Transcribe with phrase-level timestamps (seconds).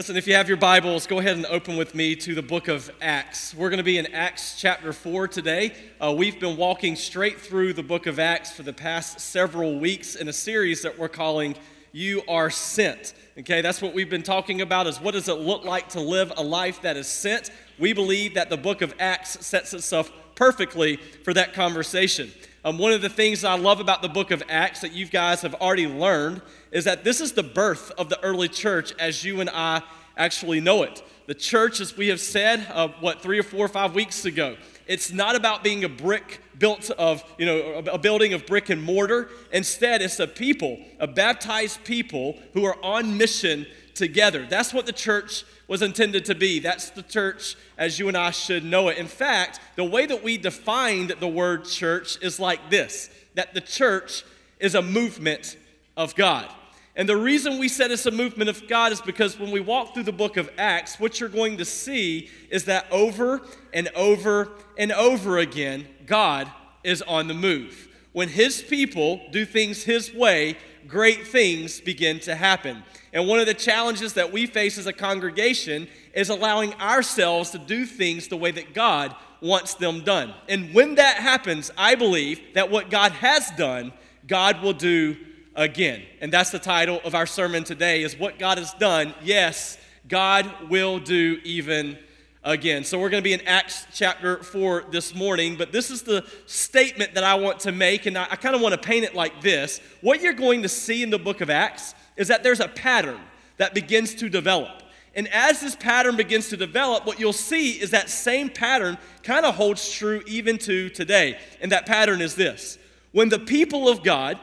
[0.00, 2.68] Listen, if you have your Bibles, go ahead and open with me to the book
[2.68, 3.54] of Acts.
[3.54, 5.74] We're going to be in Acts chapter 4 today.
[6.00, 10.14] Uh, we've been walking straight through the book of Acts for the past several weeks
[10.14, 11.54] in a series that we're calling
[11.92, 13.12] You Are Sent.
[13.40, 16.32] Okay, that's what we've been talking about is what does it look like to live
[16.38, 17.50] a life that is sent?
[17.78, 22.32] We believe that the book of Acts sets itself perfectly for that conversation.
[22.62, 25.40] Um, one of the things I love about the book of Acts that you guys
[25.42, 29.40] have already learned is that this is the birth of the early church as you
[29.40, 29.82] and I
[30.14, 31.02] actually know it.
[31.26, 34.58] The church, as we have said, uh, what, three or four or five weeks ago,
[34.86, 38.82] it's not about being a brick built of, you know, a building of brick and
[38.82, 39.30] mortar.
[39.52, 44.46] Instead, it's a people, a baptized people who are on mission together.
[44.50, 46.58] That's what the church was intended to be.
[46.58, 48.98] That's the church as you and I should know it.
[48.98, 53.60] In fact, the way that we defined the word church is like this that the
[53.60, 54.24] church
[54.58, 55.56] is a movement
[55.96, 56.52] of God.
[56.96, 59.94] And the reason we said it's a movement of God is because when we walk
[59.94, 63.40] through the book of Acts, what you're going to see is that over
[63.72, 66.50] and over and over again, God
[66.82, 67.86] is on the move.
[68.10, 70.56] When His people do things His way,
[70.90, 72.82] great things begin to happen.
[73.12, 77.58] And one of the challenges that we face as a congregation is allowing ourselves to
[77.58, 80.34] do things the way that God wants them done.
[80.48, 83.92] And when that happens, I believe that what God has done,
[84.26, 85.16] God will do
[85.54, 86.02] again.
[86.20, 89.14] And that's the title of our sermon today is what God has done.
[89.22, 91.98] Yes, God will do even
[92.42, 92.84] again.
[92.84, 96.24] So we're going to be in Acts chapter 4 this morning, but this is the
[96.46, 99.14] statement that I want to make, and I, I kind of want to paint it
[99.14, 99.80] like this.
[100.00, 103.20] What you're going to see in the book of Acts is that there's a pattern
[103.58, 104.82] that begins to develop.
[105.14, 109.44] And as this pattern begins to develop, what you'll see is that same pattern kind
[109.44, 111.38] of holds true even to today.
[111.60, 112.78] And that pattern is this
[113.12, 114.38] when the people of God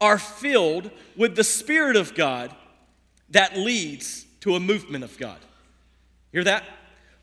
[0.00, 2.54] are filled with the Spirit of God,
[3.30, 5.38] that leads to a movement of God.
[6.32, 6.64] Hear that?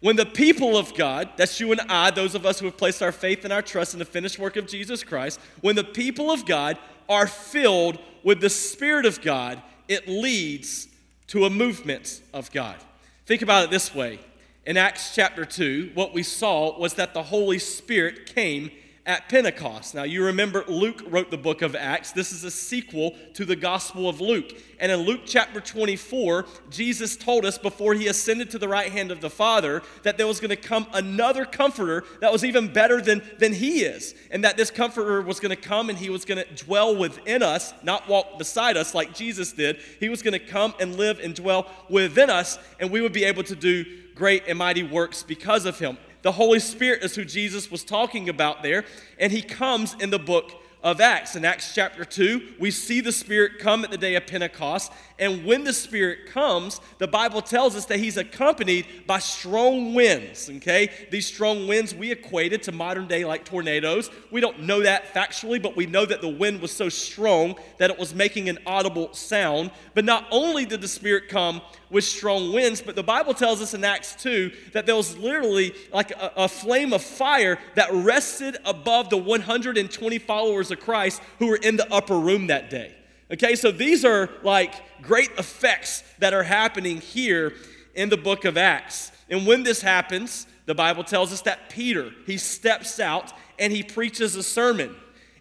[0.02, 3.04] When the people of God, that's you and I, those of us who have placed
[3.04, 6.32] our faith and our trust in the finished work of Jesus Christ, when the people
[6.32, 6.78] of God
[7.10, 10.88] are filled with the Spirit of God, it leads
[11.28, 12.78] to a movement of God.
[13.26, 14.20] Think about it this way.
[14.66, 18.72] In Acts chapter 2, what we saw was that the Holy Spirit came
[19.10, 19.96] at Pentecost.
[19.96, 22.12] Now, you remember Luke wrote the book of Acts.
[22.12, 24.52] This is a sequel to the Gospel of Luke.
[24.80, 29.10] And in Luke chapter 24, Jesus told us before he ascended to the right hand
[29.10, 33.02] of the Father that there was going to come another comforter that was even better
[33.02, 34.14] than, than he is.
[34.30, 37.42] And that this comforter was going to come and he was going to dwell within
[37.42, 39.80] us, not walk beside us like Jesus did.
[40.00, 43.24] He was going to come and live and dwell within us, and we would be
[43.24, 45.98] able to do great and mighty works because of him.
[46.22, 48.84] The Holy Spirit is who Jesus was talking about there,
[49.18, 51.36] and he comes in the book of Acts.
[51.36, 54.92] In Acts chapter 2, we see the Spirit come at the day of Pentecost.
[55.18, 60.50] And when the Spirit comes, the Bible tells us that He's accompanied by strong winds.
[60.50, 60.90] Okay?
[61.12, 64.10] These strong winds we equated to modern day like tornadoes.
[64.32, 67.90] We don't know that factually, but we know that the wind was so strong that
[67.90, 69.72] it was making an audible sound.
[69.94, 73.74] But not only did the Spirit come with strong winds, but the Bible tells us
[73.74, 78.58] in Acts 2 that there was literally like a, a flame of fire that rested
[78.64, 82.96] above the 120 followers followers of Christ who were in the upper room that day.
[83.32, 87.54] Okay, so these are like great effects that are happening here
[87.94, 89.12] in the book of Acts.
[89.30, 93.84] And when this happens, the Bible tells us that Peter, he steps out and he
[93.84, 94.96] preaches a sermon.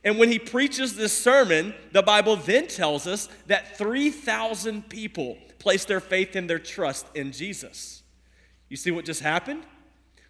[0.05, 5.85] And when he preaches this sermon, the Bible then tells us that 3,000 people place
[5.85, 8.03] their faith and their trust in Jesus.
[8.69, 9.65] You see what just happened?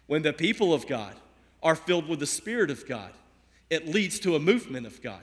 [0.07, 1.13] When the people of God
[1.61, 3.11] are filled with the Spirit of God,
[3.69, 5.21] it leads to a movement of God.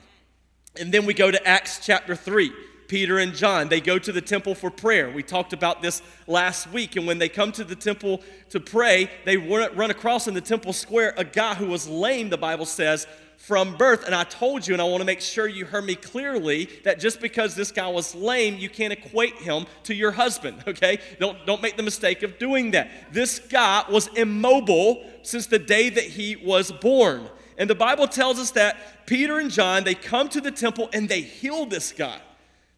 [0.78, 2.52] And then we go to Acts chapter 3.
[2.88, 5.10] Peter and John, they go to the temple for prayer.
[5.10, 6.96] We talked about this last week.
[6.96, 10.72] And when they come to the temple to pray, they run across in the temple
[10.72, 13.06] square a guy who was lame, the Bible says,
[13.36, 14.04] from birth.
[14.06, 16.98] And I told you, and I want to make sure you heard me clearly, that
[16.98, 20.98] just because this guy was lame, you can't equate him to your husband, okay?
[21.18, 23.12] Don't, don't make the mistake of doing that.
[23.12, 27.28] This guy was immobile since the day that he was born.
[27.58, 31.08] And the Bible tells us that Peter and John, they come to the temple and
[31.08, 32.20] they heal this guy.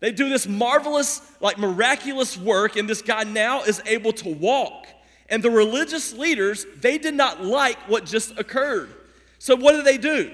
[0.01, 4.87] They do this marvelous, like miraculous work, and this guy now is able to walk.
[5.29, 8.95] And the religious leaders, they did not like what just occurred.
[9.39, 10.33] So what did they do?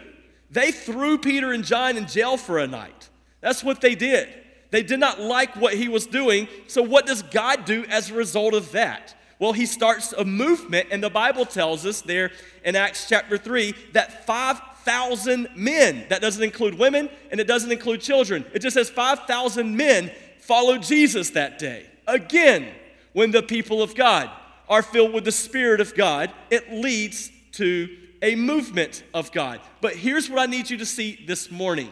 [0.51, 3.09] They threw Peter and John in jail for a night.
[3.41, 4.29] That's what they did.
[4.71, 6.49] They did not like what he was doing.
[6.67, 9.15] So what does God do as a result of that?
[9.39, 12.31] Well, he starts a movement, and the Bible tells us there
[12.65, 18.01] in Acts chapter 3 that 5,000 men, that doesn't include women and it doesn't include
[18.01, 21.87] children, it just says 5,000 men followed Jesus that day.
[22.07, 22.69] Again,
[23.13, 24.31] when the people of God
[24.69, 27.89] are filled with the Spirit of God, it leads to
[28.23, 29.61] a movement of God.
[29.81, 31.91] But here's what I need you to see this morning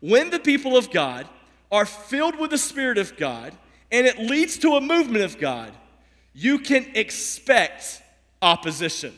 [0.00, 1.26] when the people of God
[1.72, 3.54] are filled with the Spirit of God
[3.90, 5.72] and it leads to a movement of God,
[6.34, 8.02] you can expect
[8.42, 9.14] opposition.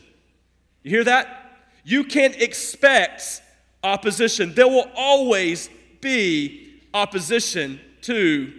[0.83, 1.59] You hear that?
[1.83, 3.43] You can expect
[3.83, 4.55] opposition.
[4.55, 5.71] There will always
[6.01, 8.53] be opposition to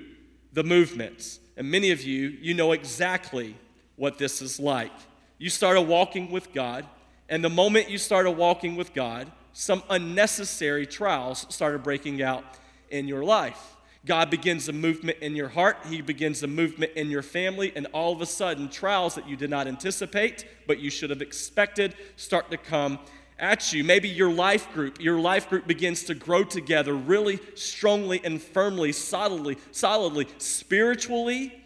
[0.53, 1.39] the movements.
[1.55, 3.55] And many of you, you know exactly
[3.95, 4.91] what this is like.
[5.37, 6.85] You started walking with God,
[7.29, 12.43] and the moment you started walking with God, some unnecessary trials started breaking out
[12.89, 13.76] in your life.
[14.05, 17.87] God begins a movement in your heart, He begins a movement in your family, and
[17.93, 21.95] all of a sudden, trials that you did not anticipate, but you should have expected,
[22.15, 22.99] start to come
[23.39, 23.83] at you.
[23.83, 28.91] Maybe your life group, your life group begins to grow together really strongly and firmly,
[28.91, 31.63] solidly, solidly, spiritually,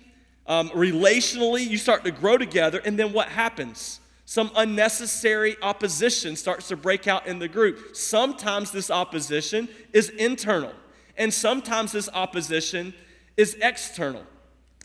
[0.47, 1.65] um, relationally.
[1.65, 3.99] You start to grow together, and then what happens?
[4.25, 7.95] Some unnecessary opposition starts to break out in the group.
[7.97, 10.71] Sometimes this opposition is internal,
[11.21, 12.95] and sometimes this opposition
[13.37, 14.23] is external.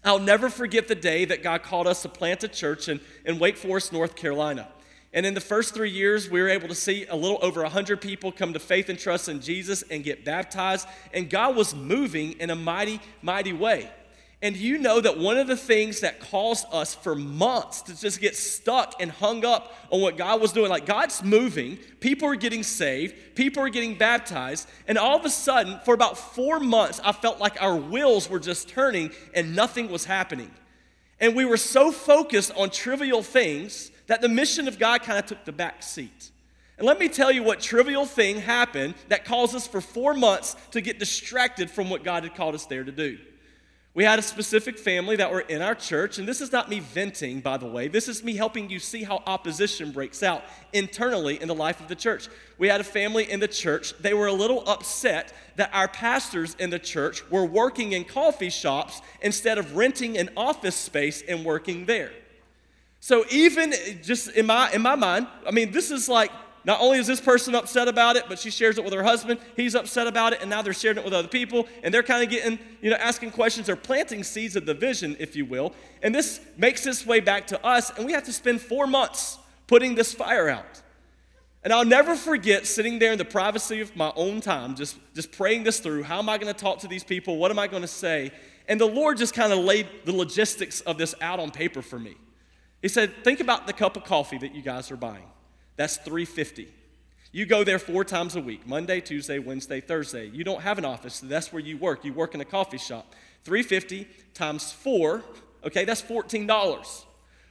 [0.04, 3.38] I'll never forget the day that God called us to plant a church in, in
[3.38, 4.68] Wake Forest, North Carolina.
[5.14, 8.02] And in the first three years, we were able to see a little over 100
[8.02, 10.86] people come to faith and trust in Jesus and get baptized.
[11.14, 13.90] And God was moving in a mighty, mighty way.
[14.42, 18.20] And you know that one of the things that caused us for months to just
[18.20, 22.36] get stuck and hung up on what God was doing, like God's moving, people are
[22.36, 27.00] getting saved, people are getting baptized, and all of a sudden, for about four months,
[27.02, 30.50] I felt like our wheels were just turning and nothing was happening.
[31.18, 35.24] And we were so focused on trivial things that the mission of God kind of
[35.24, 36.30] took the back seat.
[36.76, 40.56] And let me tell you what trivial thing happened that caused us for four months
[40.72, 43.18] to get distracted from what God had called us there to do.
[43.96, 46.80] We had a specific family that were in our church, and this is not me
[46.80, 47.88] venting, by the way.
[47.88, 50.44] This is me helping you see how opposition breaks out
[50.74, 52.28] internally in the life of the church.
[52.58, 53.94] We had a family in the church.
[53.98, 58.50] They were a little upset that our pastors in the church were working in coffee
[58.50, 62.12] shops instead of renting an office space and working there.
[63.00, 63.72] So even
[64.02, 66.30] just in my in my mind, I mean, this is like
[66.66, 69.38] not only is this person upset about it, but she shares it with her husband.
[69.54, 72.24] He's upset about it, and now they're sharing it with other people, and they're kind
[72.24, 73.68] of getting, you know, asking questions.
[73.68, 75.72] They're planting seeds of division, if you will.
[76.02, 79.38] And this makes its way back to us, and we have to spend four months
[79.68, 80.82] putting this fire out.
[81.62, 85.30] And I'll never forget sitting there in the privacy of my own time, just, just
[85.30, 86.02] praying this through.
[86.02, 87.36] How am I going to talk to these people?
[87.36, 88.32] What am I going to say?
[88.66, 92.00] And the Lord just kind of laid the logistics of this out on paper for
[92.00, 92.16] me.
[92.82, 95.26] He said, Think about the cup of coffee that you guys are buying.
[95.76, 96.68] That's 350.
[97.32, 100.26] You go there four times a week Monday, Tuesday, Wednesday, Thursday.
[100.28, 102.04] You don't have an office, so that's where you work.
[102.04, 103.14] You work in a coffee shop.
[103.44, 105.22] 350 times four,
[105.62, 107.04] okay, that's $14.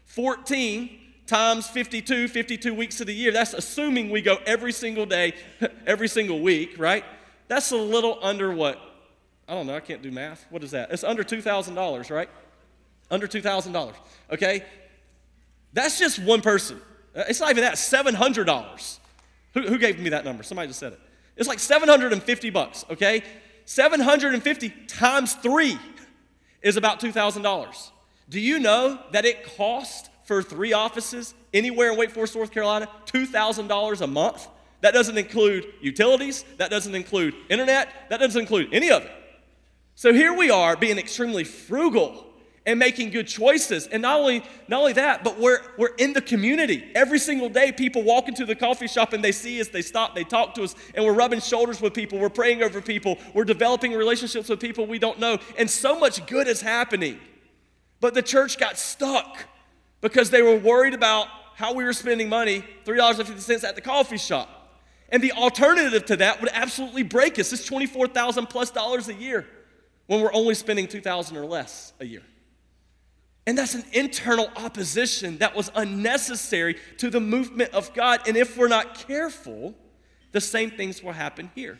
[0.06, 3.32] 14 times 52, 52 weeks of the year.
[3.32, 5.34] That's assuming we go every single day,
[5.86, 7.04] every single week, right?
[7.48, 8.80] That's a little under what?
[9.48, 10.46] I don't know, I can't do math.
[10.50, 10.92] What is that?
[10.92, 12.30] It's under $2,000, right?
[13.12, 13.94] Under $2,000,
[14.32, 14.64] okay?
[15.74, 16.82] That's just one person.
[17.16, 19.00] Uh, it's not even that, $700.
[19.54, 20.44] Who, who gave me that number?
[20.44, 21.00] Somebody just said it.
[21.38, 23.24] It's like 750 bucks, okay?
[23.66, 25.78] 750 times three
[26.62, 27.90] is about $2,000.
[28.30, 32.90] Do you know that it costs for three offices anywhere in Wake Forest, North Carolina,
[33.06, 34.48] $2,000 a month?
[34.82, 39.12] That doesn't include utilities, that doesn't include internet, that doesn't include any of it.
[39.96, 42.25] So here we are being extremely frugal
[42.66, 43.88] and making good choices.
[43.88, 46.90] And not only, not only that, but we're, we're in the community.
[46.96, 50.16] Every single day, people walk into the coffee shop and they see us, they stop,
[50.16, 53.46] they talk to us, and we're rubbing shoulders with people, we're praying over people, we're
[53.46, 57.20] developing relationships with people we don't know, and so much good is happening.
[58.02, 59.46] But the church got stuck
[60.02, 64.50] because they were worried about how we were spending money, $3.50 at the coffee shop.
[65.10, 67.54] And the alternative to that would absolutely break us.
[67.54, 69.48] It's 24,000 plus dollars a year
[70.08, 72.24] when we're only spending 2,000 or less a year.
[73.48, 78.28] And that's an internal opposition that was unnecessary to the movement of God.
[78.28, 79.76] And if we're not careful,
[80.32, 81.80] the same things will happen here.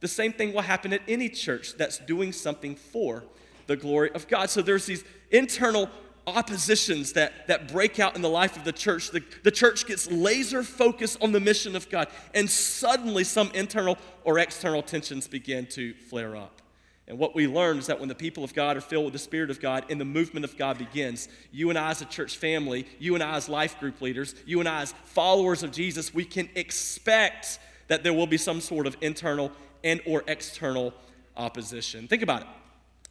[0.00, 3.24] The same thing will happen at any church that's doing something for
[3.66, 4.50] the glory of God.
[4.50, 5.90] So there's these internal
[6.26, 9.10] oppositions that, that break out in the life of the church.
[9.10, 13.98] The, the church gets laser focused on the mission of God, and suddenly some internal
[14.24, 16.61] or external tensions begin to flare up.
[17.08, 19.18] And what we learn is that when the people of God are filled with the
[19.18, 22.36] Spirit of God and the movement of God begins, you and I as a church
[22.36, 26.14] family, you and I as life group leaders, you and I as followers of Jesus,
[26.14, 29.50] we can expect that there will be some sort of internal
[29.82, 30.94] and or external
[31.36, 32.06] opposition.
[32.06, 32.48] Think about it.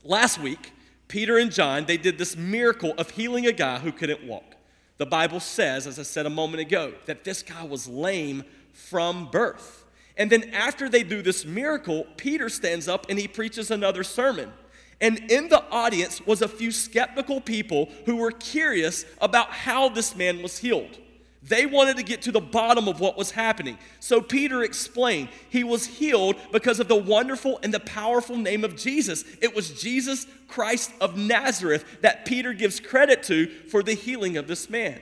[0.03, 0.71] Last week,
[1.07, 4.55] Peter and John, they did this miracle of healing a guy who couldn't walk.
[4.97, 9.29] The Bible says, as I said a moment ago, that this guy was lame from
[9.29, 9.80] birth.
[10.17, 14.51] And then after they do this miracle, Peter stands up and he preaches another sermon.
[14.99, 20.15] And in the audience was a few skeptical people who were curious about how this
[20.15, 20.99] man was healed.
[21.43, 23.79] They wanted to get to the bottom of what was happening.
[23.99, 28.75] So Peter explained he was healed because of the wonderful and the powerful name of
[28.75, 29.25] Jesus.
[29.41, 34.47] It was Jesus Christ of Nazareth that Peter gives credit to for the healing of
[34.47, 35.01] this man.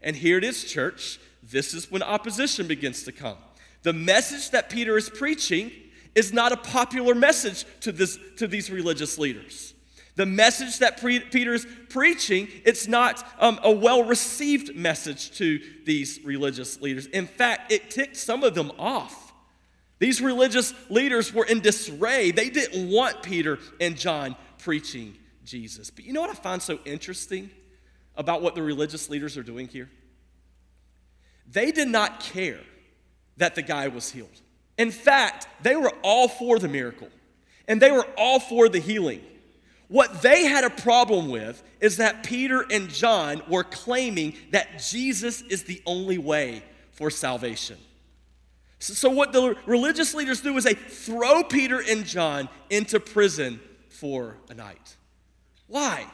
[0.00, 1.18] And here it is, church.
[1.42, 3.38] This is when opposition begins to come.
[3.82, 5.70] The message that Peter is preaching
[6.14, 9.74] is not a popular message to, this, to these religious leaders.
[10.16, 16.20] The message that pre- Peter's preaching, it's not um, a well received message to these
[16.24, 17.06] religious leaders.
[17.06, 19.32] In fact, it ticked some of them off.
[19.98, 22.32] These religious leaders were in disarray.
[22.32, 25.90] They didn't want Peter and John preaching Jesus.
[25.90, 27.50] But you know what I find so interesting
[28.16, 29.90] about what the religious leaders are doing here?
[31.46, 32.60] They did not care
[33.40, 34.40] that the guy was healed.
[34.78, 37.08] In fact, they were all for the miracle
[37.66, 39.22] and they were all for the healing.
[39.88, 45.40] What they had a problem with is that Peter and John were claiming that Jesus
[45.42, 47.76] is the only way for salvation.
[48.78, 54.36] So, what the religious leaders do is they throw Peter and John into prison for
[54.48, 54.96] a night.
[55.66, 56.06] Why?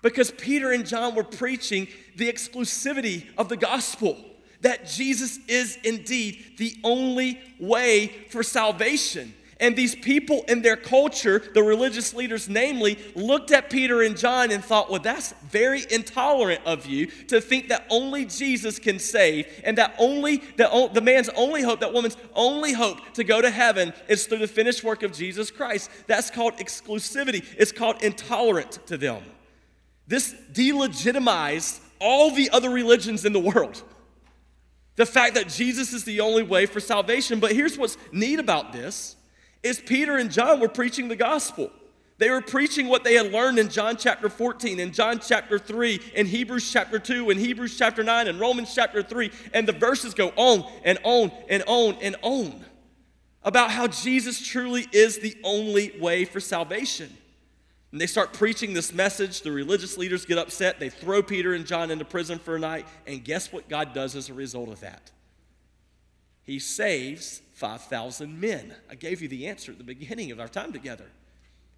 [0.00, 4.16] Because Peter and John were preaching the exclusivity of the gospel
[4.64, 9.34] that Jesus is indeed the only way for salvation.
[9.60, 14.50] And these people in their culture, the religious leaders namely, looked at Peter and John
[14.50, 19.46] and thought, well, that's very intolerant of you to think that only Jesus can save
[19.64, 23.50] and that only the, the man's only hope, that woman's only hope to go to
[23.50, 25.90] heaven is through the finished work of Jesus Christ.
[26.06, 29.22] That's called exclusivity, it's called intolerant to them.
[30.06, 33.82] This delegitimized all the other religions in the world.
[34.96, 37.40] The fact that Jesus is the only way for salvation.
[37.40, 39.16] But here's what's neat about this
[39.62, 41.70] is Peter and John were preaching the gospel.
[42.18, 46.00] They were preaching what they had learned in John chapter 14, in John chapter 3,
[46.14, 49.32] in Hebrews chapter 2, in Hebrews chapter 9, in Romans chapter 3.
[49.52, 52.64] And the verses go on and on and on and on
[53.42, 57.14] about how Jesus truly is the only way for salvation.
[57.94, 59.42] And they start preaching this message.
[59.42, 60.80] The religious leaders get upset.
[60.80, 62.88] They throw Peter and John into prison for a night.
[63.06, 65.12] And guess what God does as a result of that?
[66.42, 68.74] He saves 5,000 men.
[68.90, 71.04] I gave you the answer at the beginning of our time together.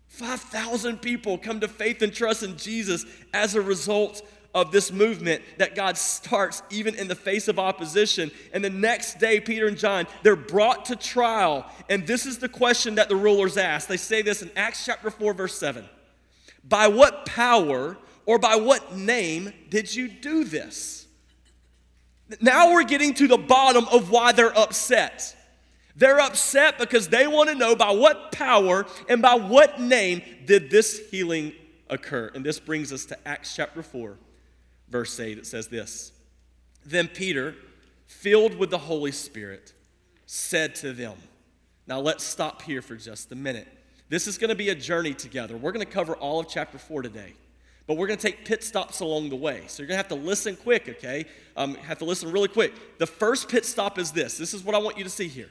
[0.07, 3.05] 5,000 people come to faith and trust in Jesus
[3.35, 4.23] as a result
[4.55, 8.31] of this movement that God starts even in the face of opposition.
[8.55, 11.71] And the next day, Peter and John, they're brought to trial.
[11.91, 13.87] And this is the question that the rulers ask.
[13.87, 15.87] They say this in Acts chapter 4, verse 7.
[16.69, 21.07] By what power or by what name did you do this?
[22.41, 25.37] Now we're getting to the bottom of why they're upset.
[25.95, 30.71] They're upset because they want to know by what power and by what name did
[30.71, 31.53] this healing
[31.89, 32.31] occur.
[32.35, 34.19] And this brings us to Acts chapter 4,
[34.89, 35.39] verse 8.
[35.39, 36.13] It says this
[36.85, 37.55] Then Peter,
[38.07, 39.73] filled with the Holy Spirit,
[40.27, 41.15] said to them,
[41.87, 43.69] Now let's stop here for just a minute.
[44.09, 45.57] This is going to be a journey together.
[45.57, 47.35] We're going to cover all of chapter 4 today.
[47.87, 49.63] But we're going to take pit stops along the way.
[49.69, 51.27] So you're going to have to listen quick, okay?
[51.57, 52.99] Um, have to listen really quick.
[52.99, 54.39] The first pit stop is this.
[54.39, 55.51] This is what I want you to see here.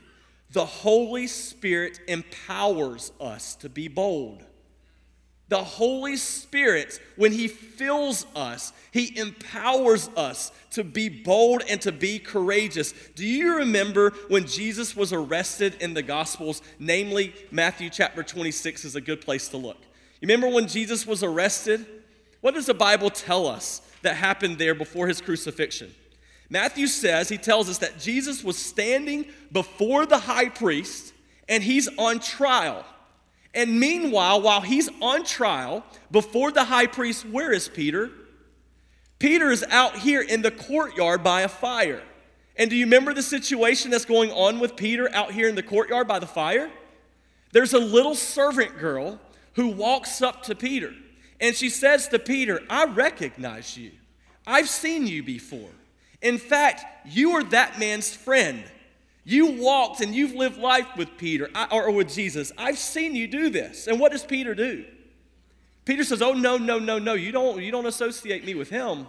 [0.52, 4.44] The Holy Spirit empowers us to be bold.
[5.48, 11.92] The Holy Spirit, when He fills us, He empowers us to be bold and to
[11.92, 12.94] be courageous.
[13.16, 16.62] Do you remember when Jesus was arrested in the Gospels?
[16.80, 19.78] Namely, Matthew chapter 26 is a good place to look.
[20.22, 21.86] You remember when Jesus was arrested?
[22.42, 25.94] What does the Bible tell us that happened there before His crucifixion?
[26.50, 31.14] Matthew says, he tells us that Jesus was standing before the high priest
[31.50, 32.86] and he's on trial.
[33.56, 38.12] And meanwhile, while he's on trial before the high priest, where is Peter?
[39.18, 42.04] Peter is out here in the courtyard by a fire.
[42.58, 45.64] And do you remember the situation that's going on with Peter out here in the
[45.64, 46.70] courtyard by the fire?
[47.54, 49.20] There's a little servant girl
[49.54, 50.94] who walks up to Peter
[51.40, 53.92] and she says to Peter, I recognize you.
[54.48, 55.70] I've seen you before.
[56.22, 58.64] In fact, you are that man's friend.
[59.26, 62.52] You walked and you've lived life with Peter or with Jesus.
[62.58, 63.88] I've seen you do this.
[63.88, 64.86] And what does Peter do?
[65.84, 67.16] Peter says, Oh, no, no, no, no.
[67.16, 69.08] You don't, you don't associate me with him.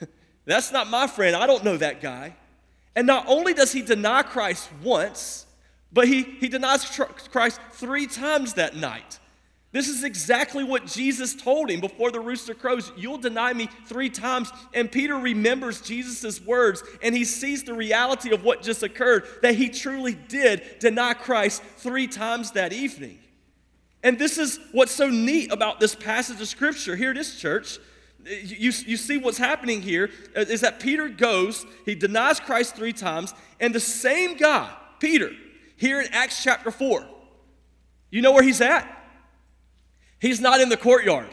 [0.46, 1.36] That's not my friend.
[1.36, 2.34] I don't know that guy.
[2.96, 5.46] And not only does he deny Christ once,
[5.92, 6.84] but he, he denies
[7.30, 9.18] Christ three times that night.
[9.78, 12.90] This is exactly what Jesus told him before the rooster crows.
[12.96, 14.50] You'll deny me three times.
[14.74, 19.54] And Peter remembers Jesus' words and he sees the reality of what just occurred that
[19.54, 23.20] he truly did deny Christ three times that evening.
[24.02, 26.96] And this is what's so neat about this passage of Scripture.
[26.96, 27.78] Here it is, church.
[28.26, 32.92] You, you see what's happening here uh, is that Peter goes, he denies Christ three
[32.92, 35.30] times, and the same guy, Peter,
[35.76, 37.06] here in Acts chapter 4,
[38.10, 38.96] you know where he's at?
[40.20, 41.28] He's not in the courtyard.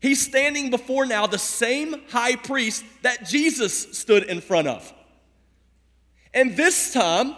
[0.00, 4.92] He's standing before now the same high priest that Jesus stood in front of.
[6.32, 7.34] And this time,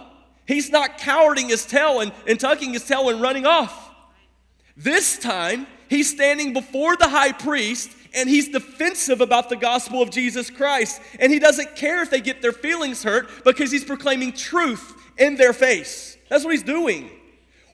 [0.47, 3.91] he's not cowering his tail and, and tucking his tail and running off.
[4.77, 10.11] This time, he's standing before the high priest and he's defensive about the gospel of
[10.11, 11.01] Jesus Christ.
[11.19, 15.37] And he doesn't care if they get their feelings hurt because he's proclaiming truth in
[15.37, 16.17] their face.
[16.29, 17.11] That's what he's doing.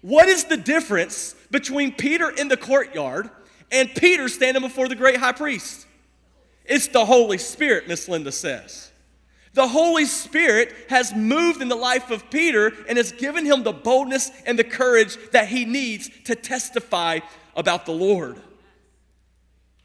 [0.00, 3.30] What is the difference between Peter in the courtyard
[3.70, 5.86] and Peter standing before the great high priest?
[6.64, 8.92] It's the Holy Spirit, Miss Linda says.
[9.54, 13.72] The Holy Spirit has moved in the life of Peter and has given him the
[13.72, 17.20] boldness and the courage that he needs to testify
[17.56, 18.40] about the Lord.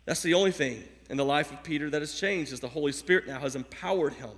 [0.05, 2.91] That's the only thing in the life of Peter that has changed is the Holy
[2.91, 4.32] Spirit now has empowered him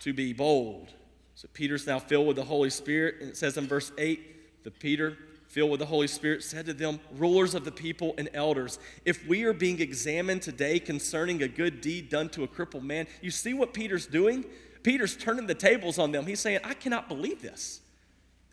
[0.00, 0.88] to be bold.
[1.34, 4.35] So Peter's now filled with the Holy Spirit, and it says in verse 8
[4.66, 8.28] that Peter filled with the Holy Spirit, said to them, Rulers of the people and
[8.34, 12.82] elders, if we are being examined today concerning a good deed done to a crippled
[12.82, 14.44] man, you see what Peter's doing?
[14.82, 16.26] Peter's turning the tables on them.
[16.26, 17.80] He's saying, I cannot believe this.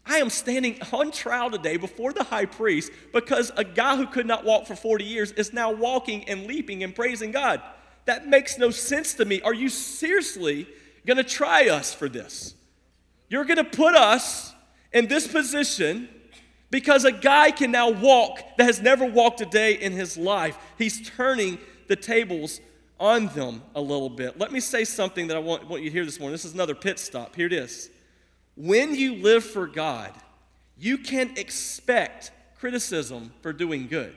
[0.06, 4.28] I am standing on trial today before the high priest because a guy who could
[4.28, 7.60] not walk for 40 years is now walking and leaping and praising God.
[8.06, 9.42] That makes no sense to me.
[9.42, 10.68] Are you seriously
[11.08, 12.54] going to try us for this?
[13.30, 14.53] You're going to put us
[14.94, 16.08] in this position
[16.70, 20.58] because a guy can now walk that has never walked a day in his life.
[20.78, 22.62] He's turning the tables
[23.00, 24.40] on them a little bit.
[24.40, 26.34] Let me say something that I want, want you to hear this morning.
[26.34, 27.36] This is another pit stop.
[27.36, 27.90] Here it is.
[28.56, 30.14] When you live for God,
[30.78, 34.16] you can expect criticism for doing good.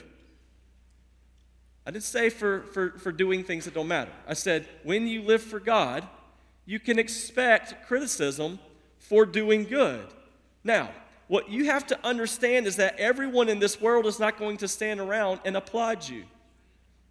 [1.87, 4.11] I didn't say for, for, for doing things that don't matter.
[4.27, 6.07] I said, when you live for God,
[6.65, 8.59] you can expect criticism
[8.99, 10.07] for doing good.
[10.67, 10.91] Now,
[11.29, 14.69] what you have to understand is that everyone in this world is not going to
[14.69, 16.25] stand around and applaud you.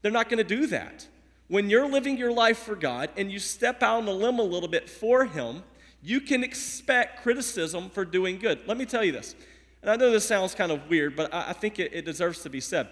[0.01, 1.07] They're not going to do that.
[1.47, 4.43] When you're living your life for God and you step out on the limb a
[4.43, 5.63] little bit for Him,
[6.03, 8.59] you can expect criticism for doing good.
[8.67, 9.35] Let me tell you this,
[9.81, 12.49] and I know this sounds kind of weird, but I, think it, it deserves to
[12.49, 12.89] be said.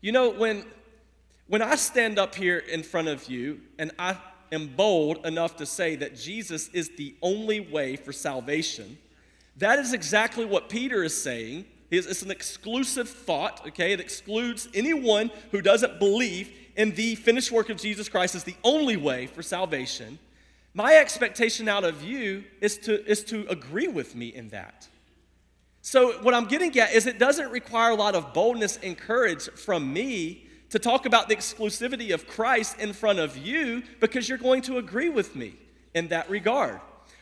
[0.00, 0.64] You know, when,
[1.46, 4.16] when I stand up here in front of you and I
[4.50, 8.98] am bold enough to say that Jesus is the only way for salvation,
[9.60, 11.66] that is exactly what Peter is saying.
[11.90, 13.92] It's an exclusive thought, okay?
[13.92, 18.54] It excludes anyone who doesn't believe in the finished work of Jesus Christ as the
[18.62, 20.18] only way for salvation.
[20.72, 24.88] My expectation out of you is to, is to agree with me in that.
[25.82, 29.48] So, what I'm getting at is it doesn't require a lot of boldness and courage
[29.50, 34.38] from me to talk about the exclusivity of Christ in front of you because you're
[34.38, 35.54] going to agree with me
[35.94, 36.80] in that regard.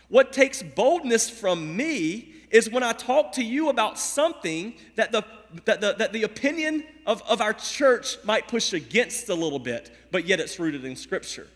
[0.08, 5.22] What takes boldness from me is when I talk to you about something that the,
[5.66, 9.90] that the, that the opinion of, of our church might push against a little bit,
[10.10, 11.46] but yet it's rooted in Scripture.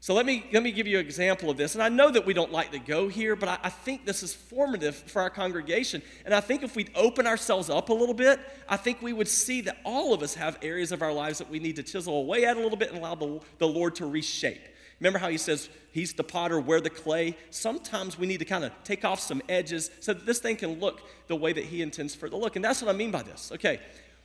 [0.00, 1.74] So let me, let me give you an example of this.
[1.74, 4.24] And I know that we don't like to go here, but I, I think this
[4.24, 6.02] is formative for our congregation.
[6.24, 9.28] And I think if we'd open ourselves up a little bit, I think we would
[9.28, 12.16] see that all of us have areas of our lives that we need to chisel
[12.16, 14.60] away at a little bit and allow the, the Lord to reshape.
[15.02, 17.36] Remember how he says he's the potter, we're the clay?
[17.50, 20.78] Sometimes we need to kind of take off some edges so that this thing can
[20.78, 22.54] look the way that he intends for it to look.
[22.54, 23.50] And that's what I mean by this.
[23.52, 23.80] Okay,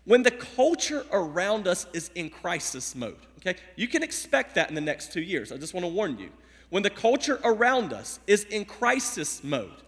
[0.05, 4.75] when the culture around us is in crisis mode, okay, you can expect that in
[4.75, 5.51] the next two years.
[5.51, 6.29] I just want to warn you.
[6.69, 9.81] When the culture around us is in crisis mode,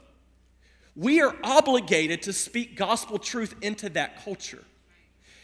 [0.96, 4.64] we are obligated to speak gospel truth into that culture.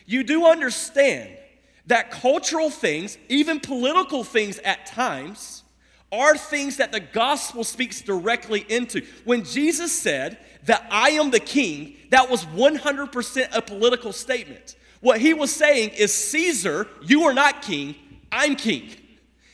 [0.08, 1.38] You do understand
[1.88, 5.64] that cultural things, even political things at times,
[6.12, 9.06] are things that the gospel speaks directly into.
[9.24, 14.76] When Jesus said that I am the king, that was 100% a political statement.
[15.02, 17.96] What he was saying is, Caesar, you are not king,
[18.32, 18.90] I'm king.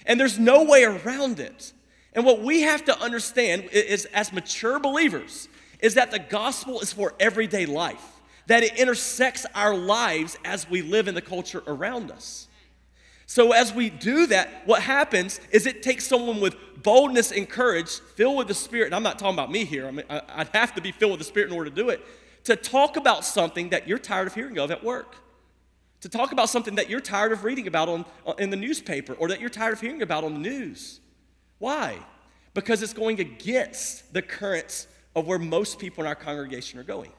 [0.06, 1.74] And there's no way around it.
[2.13, 5.48] And what we have to understand is, as mature believers,
[5.80, 10.82] is that the gospel is for everyday life that it intersects our lives as we
[10.82, 12.47] live in the culture around us.
[13.25, 17.99] So, as we do that, what happens is it takes someone with boldness and courage,
[18.15, 18.88] filled with the Spirit.
[18.88, 21.19] And I'm not talking about me here, I mean, I'd have to be filled with
[21.19, 22.06] the Spirit in order to do it.
[22.43, 25.15] to talk about something that you're tired of hearing of at work,
[26.01, 29.13] to talk about something that you're tired of reading about on, uh, in the newspaper
[29.13, 30.99] or that you're tired of hearing about on the news.
[31.60, 31.99] Why?
[32.54, 37.12] Because it's going against the currents of where most people in our congregation are going.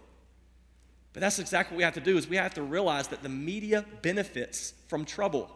[1.12, 3.28] But that's exactly what we have to do is we have to realize that the
[3.28, 5.50] media benefits from trouble.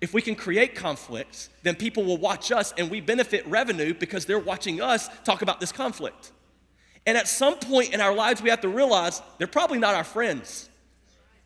[0.00, 4.26] If we can create conflicts, then people will watch us and we benefit revenue because
[4.26, 6.32] they're watching us talk about this conflict.
[7.06, 10.04] And at some point in our lives, we have to realize they're probably not our
[10.04, 10.68] friends.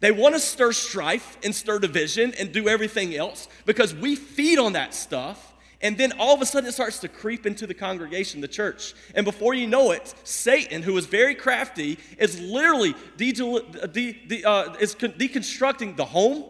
[0.00, 4.58] They want to stir strife and stir division and do everything else because we feed
[4.58, 5.49] on that stuff.
[5.82, 8.94] And then all of a sudden it starts to creep into the congregation, the church.
[9.14, 14.44] And before you know it, Satan, who is very crafty, is literally de- de- de-
[14.44, 16.44] uh, is deconstructing the home,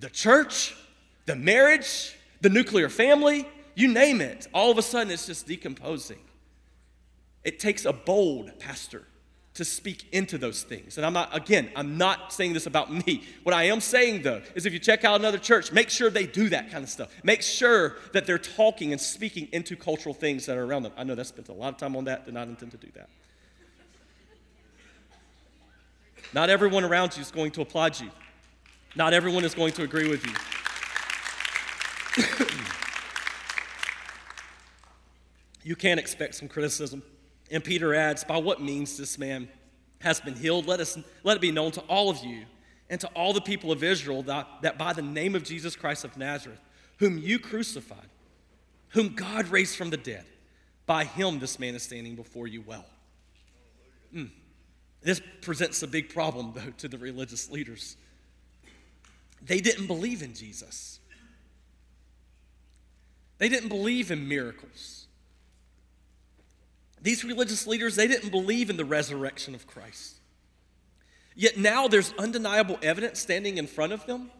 [0.00, 0.76] the church,
[1.24, 4.46] the marriage, the nuclear family, you name it.
[4.52, 6.20] All of a sudden it's just decomposing.
[7.44, 9.04] It takes a bold pastor
[9.60, 10.96] to speak into those things.
[10.96, 13.24] And I'm not, again, I'm not saying this about me.
[13.42, 16.24] What I am saying though is if you check out another church, make sure they
[16.24, 17.14] do that kind of stuff.
[17.22, 20.92] Make sure that they're talking and speaking into cultural things that are around them.
[20.96, 22.88] I know that spent a lot of time on that, did not intend to do
[22.94, 23.10] that.
[26.32, 28.10] Not everyone around you is going to applaud you.
[28.96, 30.32] Not everyone is going to agree with you.
[35.64, 37.02] you can expect some criticism.
[37.50, 39.48] And Peter adds, By what means this man
[40.00, 42.44] has been healed, let, us, let it be known to all of you
[42.88, 46.04] and to all the people of Israel that, that by the name of Jesus Christ
[46.04, 46.60] of Nazareth,
[46.98, 48.08] whom you crucified,
[48.90, 50.24] whom God raised from the dead,
[50.86, 52.84] by him this man is standing before you well.
[54.14, 54.30] Mm.
[55.02, 57.96] This presents a big problem, though, to the religious leaders.
[59.42, 60.98] They didn't believe in Jesus,
[63.38, 64.99] they didn't believe in miracles.
[67.02, 70.20] These religious leaders, they didn't believe in the resurrection of Christ.
[71.34, 74.30] Yet now there's undeniable evidence standing in front of them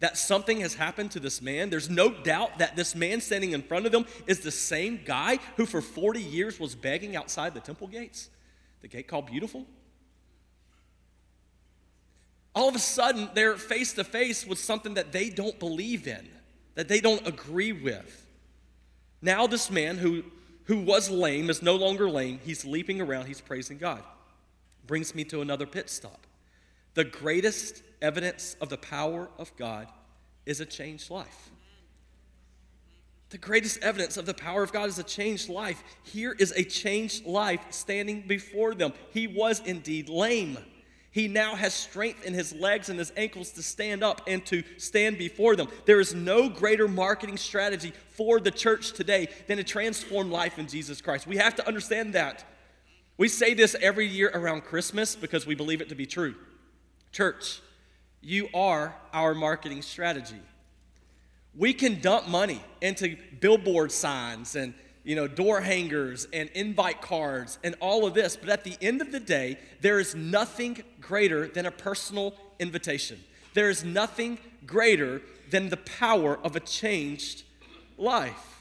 [0.00, 1.70] that something has happened to this man.
[1.70, 5.38] There's no doubt that this man standing in front of them is the same guy
[5.56, 8.28] who for 40 years was begging outside the temple gates,
[8.80, 9.64] the gate called Beautiful.
[12.52, 16.28] All of a sudden, they're face to face with something that they don't believe in,
[16.74, 18.26] that they don't agree with.
[19.22, 20.24] Now, this man who
[20.64, 22.40] who was lame is no longer lame.
[22.44, 24.02] He's leaping around, he's praising God.
[24.86, 26.26] Brings me to another pit stop.
[26.94, 29.88] The greatest evidence of the power of God
[30.44, 31.50] is a changed life.
[33.30, 35.82] The greatest evidence of the power of God is a changed life.
[36.02, 38.92] Here is a changed life standing before them.
[39.10, 40.58] He was indeed lame.
[41.12, 44.62] He now has strength in his legs and his ankles to stand up and to
[44.78, 45.68] stand before them.
[45.84, 50.66] There is no greater marketing strategy for the church today than to transform life in
[50.66, 51.26] Jesus Christ.
[51.26, 52.44] We have to understand that.
[53.18, 56.34] We say this every year around Christmas because we believe it to be true.
[57.12, 57.60] Church,
[58.22, 60.40] you are our marketing strategy.
[61.54, 64.72] We can dump money into billboard signs and
[65.04, 68.36] you know, door hangers and invite cards and all of this.
[68.36, 73.22] But at the end of the day, there is nothing greater than a personal invitation.
[73.54, 77.42] There is nothing greater than the power of a changed
[77.98, 78.52] life.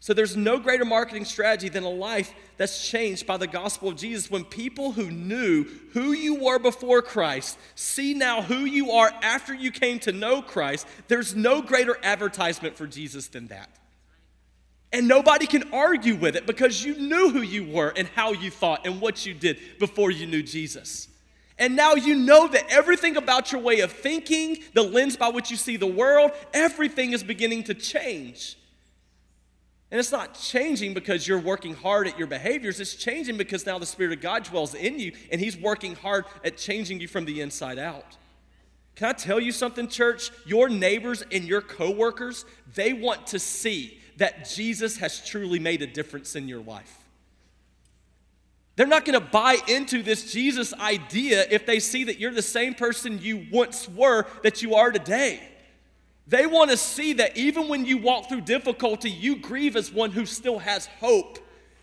[0.00, 3.96] So there's no greater marketing strategy than a life that's changed by the gospel of
[3.96, 4.28] Jesus.
[4.28, 9.54] When people who knew who you were before Christ see now who you are after
[9.54, 13.68] you came to know Christ, there's no greater advertisement for Jesus than that.
[14.92, 18.50] And nobody can argue with it because you knew who you were and how you
[18.50, 21.08] thought and what you did before you knew Jesus.
[21.58, 25.50] And now you know that everything about your way of thinking, the lens by which
[25.50, 28.58] you see the world, everything is beginning to change.
[29.90, 32.80] And it's not changing because you're working hard at your behaviors.
[32.80, 36.24] It's changing because now the Spirit of God dwells in you and He's working hard
[36.44, 38.16] at changing you from the inside out.
[38.94, 40.30] Can I tell you something, church?
[40.46, 45.86] Your neighbors and your coworkers, they want to see that Jesus has truly made a
[45.86, 46.96] difference in your life.
[48.76, 52.40] They're not going to buy into this Jesus idea if they see that you're the
[52.40, 55.42] same person you once were that you are today.
[56.28, 60.12] They want to see that even when you walk through difficulty, you grieve as one
[60.12, 61.40] who still has hope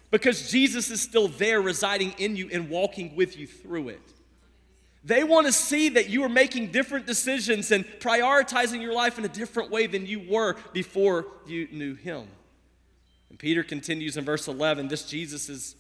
[0.09, 4.13] because Jesus is still there residing in you and walking with you through it.
[5.03, 9.25] They want to see that you are making different decisions and prioritizing your life in
[9.25, 12.27] a different way than you were before you knew Him.
[13.29, 15.75] And Peter continues in verse 11 this Jesus is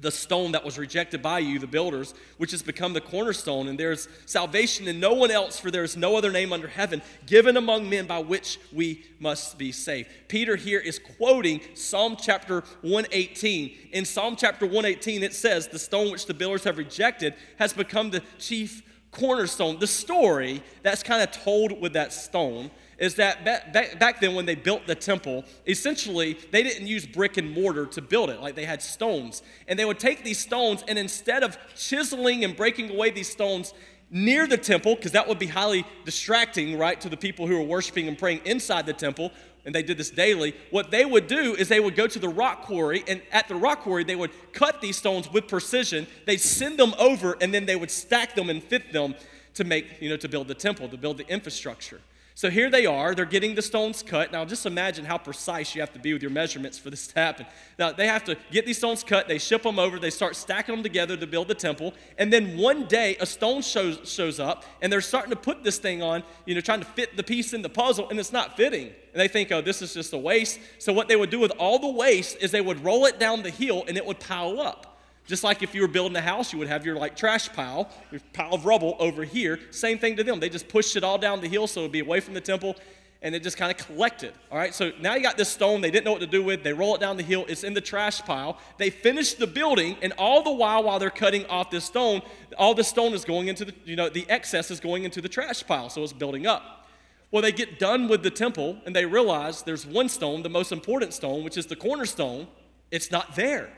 [0.00, 3.78] the stone that was rejected by you, the builders, which has become the cornerstone, and
[3.78, 7.56] there's salvation in no one else, for there is no other name under heaven given
[7.56, 10.08] among men by which we must be saved.
[10.28, 13.76] Peter here is quoting Psalm chapter 118.
[13.92, 18.10] In Psalm chapter 118, it says, The stone which the builders have rejected has become
[18.10, 19.78] the chief cornerstone.
[19.78, 22.70] The story that's kind of told with that stone
[23.00, 27.50] is that back, then when they built the temple, essentially they didn't use brick and
[27.50, 28.40] mortar to build it.
[28.40, 29.42] Like they had stones.
[29.66, 33.74] And they would take these stones and instead of chiseling and breaking away these stones
[34.10, 37.64] near the temple, because that would be highly distracting, right, to the people who were
[37.64, 39.30] worshiping and praying inside the temple,
[39.64, 42.28] and they did this daily, what they would do is they would go to the
[42.28, 46.06] rock quarry, and at the rock quarry, they would cut these stones with precision.
[46.26, 49.14] They'd send them over, and then they would stack them and fit them
[49.54, 52.00] to make, you know, to build the temple, to build the infrastructure.
[52.40, 54.32] So here they are, they're getting the stones cut.
[54.32, 57.20] Now just imagine how precise you have to be with your measurements for this to
[57.20, 57.44] happen.
[57.78, 60.74] Now they have to get these stones cut, they ship them over, they start stacking
[60.74, 61.92] them together to build the temple.
[62.16, 65.76] And then one day a stone shows, shows up and they're starting to put this
[65.76, 68.56] thing on, you know, trying to fit the piece in the puzzle, and it's not
[68.56, 68.86] fitting.
[68.86, 70.60] And they think, oh, this is just a waste.
[70.78, 73.42] So what they would do with all the waste is they would roll it down
[73.42, 74.89] the hill and it would pile up.
[75.30, 77.88] Just like if you were building a house, you would have your like trash pile,
[78.10, 79.60] your pile of rubble over here.
[79.70, 80.40] Same thing to them.
[80.40, 82.40] They just pushed it all down the hill so it would be away from the
[82.40, 82.74] temple
[83.22, 84.32] and it just kind of collected.
[84.50, 86.64] All right, so now you got this stone they didn't know what to do with.
[86.64, 88.58] They roll it down the hill, it's in the trash pile.
[88.76, 92.22] They finish the building, and all the while, while they're cutting off this stone,
[92.58, 95.28] all the stone is going into the, you know, the excess is going into the
[95.28, 96.88] trash pile, so it's building up.
[97.30, 100.72] Well, they get done with the temple and they realize there's one stone, the most
[100.72, 102.48] important stone, which is the cornerstone,
[102.90, 103.70] it's not there.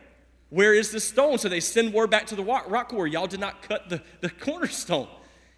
[0.53, 1.38] Where is the stone?
[1.38, 3.12] So they send word back to the rock, quarry.
[3.12, 5.09] Y'all did not cut the, the cornerstone.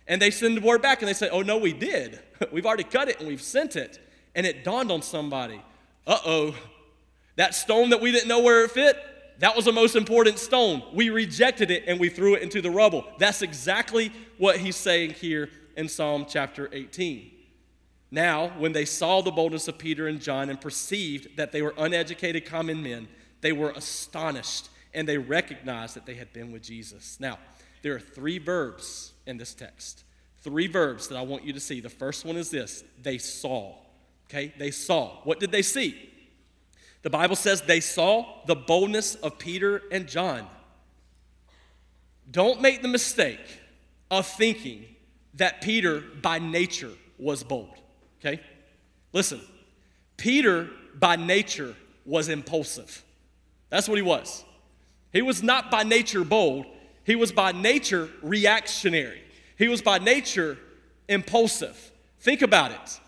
[0.07, 2.21] And they send the word back and they say, Oh, no, we did.
[2.53, 3.99] we've already cut it and we've sent it.
[4.37, 5.61] And it dawned on somebody
[6.07, 6.55] uh oh,
[7.35, 8.97] that stone that we didn't know where it fit,
[9.41, 10.85] that was the most important stone.
[10.93, 13.05] We rejected it and we threw it into the rubble.
[13.19, 17.33] That's exactly what he's saying here in Psalm chapter 18.
[18.13, 21.75] Now, when they saw the boldness of Peter and John and perceived that they were
[21.77, 23.09] uneducated common men,
[23.41, 27.19] they were astonished and they recognized that they had been with Jesus.
[27.21, 27.39] Now,
[27.83, 30.05] there are three verbs in this text.
[30.39, 31.81] Three verbs that I want you to see.
[31.81, 33.75] The first one is this they saw.
[34.29, 34.55] Okay?
[34.59, 35.21] They saw.
[35.25, 36.11] What did they see?
[37.03, 40.47] The Bible says they saw the boldness of Peter and John.
[42.31, 43.61] Don't make the mistake
[44.11, 44.87] of thinking
[45.35, 47.75] that Peter by nature was bold.
[48.21, 48.41] Okay?
[49.13, 49.41] Listen,
[50.17, 51.75] Peter by nature
[52.07, 53.05] was impulsive.
[53.69, 54.45] That's what he was.
[55.15, 56.67] He was not by nature bold,
[57.05, 59.23] he was by nature reactionary.
[59.57, 60.59] He was by nature
[61.09, 61.93] impulsive.
[62.19, 63.01] Think about it.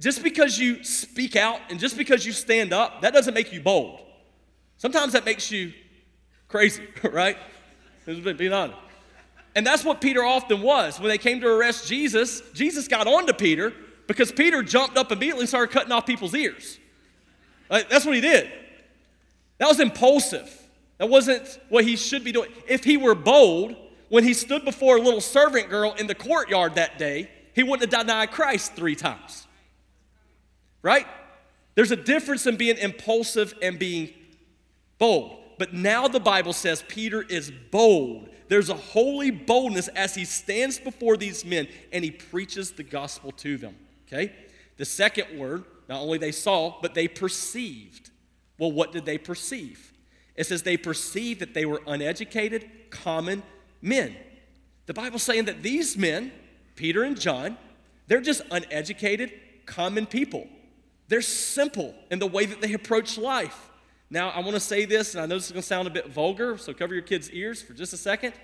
[0.00, 3.60] Just because you speak out and just because you stand up, that doesn't make you
[3.60, 4.00] bold.
[4.78, 5.72] Sometimes that makes you
[6.48, 7.36] crazy, right?
[8.06, 8.78] Being honest.
[9.54, 10.98] And that's what Peter often was.
[10.98, 13.72] When they came to arrest Jesus, Jesus got on to Peter
[14.06, 16.78] because Peter jumped up immediately and started cutting off people's ears.
[17.68, 18.50] That's what he did.
[19.58, 20.63] That was impulsive.
[20.98, 22.50] That wasn't what he should be doing.
[22.68, 23.76] If he were bold,
[24.08, 27.92] when he stood before a little servant girl in the courtyard that day, he wouldn't
[27.92, 29.46] have denied Christ three times.
[30.82, 31.06] Right?
[31.74, 34.12] There's a difference in being impulsive and being
[34.98, 35.38] bold.
[35.58, 38.28] But now the Bible says Peter is bold.
[38.48, 43.32] There's a holy boldness as he stands before these men and he preaches the gospel
[43.32, 43.76] to them.
[44.06, 44.32] Okay?
[44.76, 48.10] The second word, not only they saw, but they perceived.
[48.58, 49.92] Well, what did they perceive?
[50.36, 53.42] It says they perceived that they were uneducated, common
[53.80, 54.16] men.
[54.86, 56.32] The Bible's saying that these men,
[56.76, 57.56] Peter and John,
[58.06, 59.32] they're just uneducated,
[59.66, 60.46] common people.
[61.08, 63.70] They're simple in the way that they approach life.
[64.10, 65.90] Now, I want to say this, and I know this is going to sound a
[65.90, 68.34] bit vulgar, so cover your kids' ears for just a second.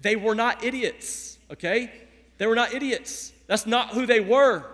[0.00, 1.90] They were not idiots, okay?
[2.38, 3.32] They were not idiots.
[3.46, 4.64] That's not who they were.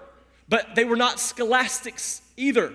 [0.49, 2.73] But they were not scholastics either.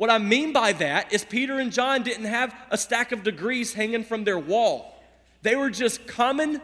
[0.00, 3.74] What I mean by that is Peter and John didn't have a stack of degrees
[3.74, 4.98] hanging from their wall.
[5.42, 6.62] They were just common,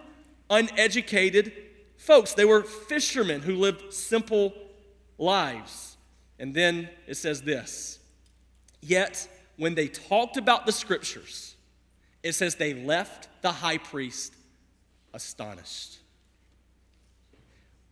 [0.48, 1.52] uneducated
[1.98, 2.32] folks.
[2.32, 4.54] They were fishermen who lived simple
[5.18, 5.98] lives.
[6.38, 7.98] And then it says this
[8.80, 11.56] Yet, when they talked about the scriptures,
[12.22, 14.32] it says they left the high priest
[15.12, 15.98] astonished.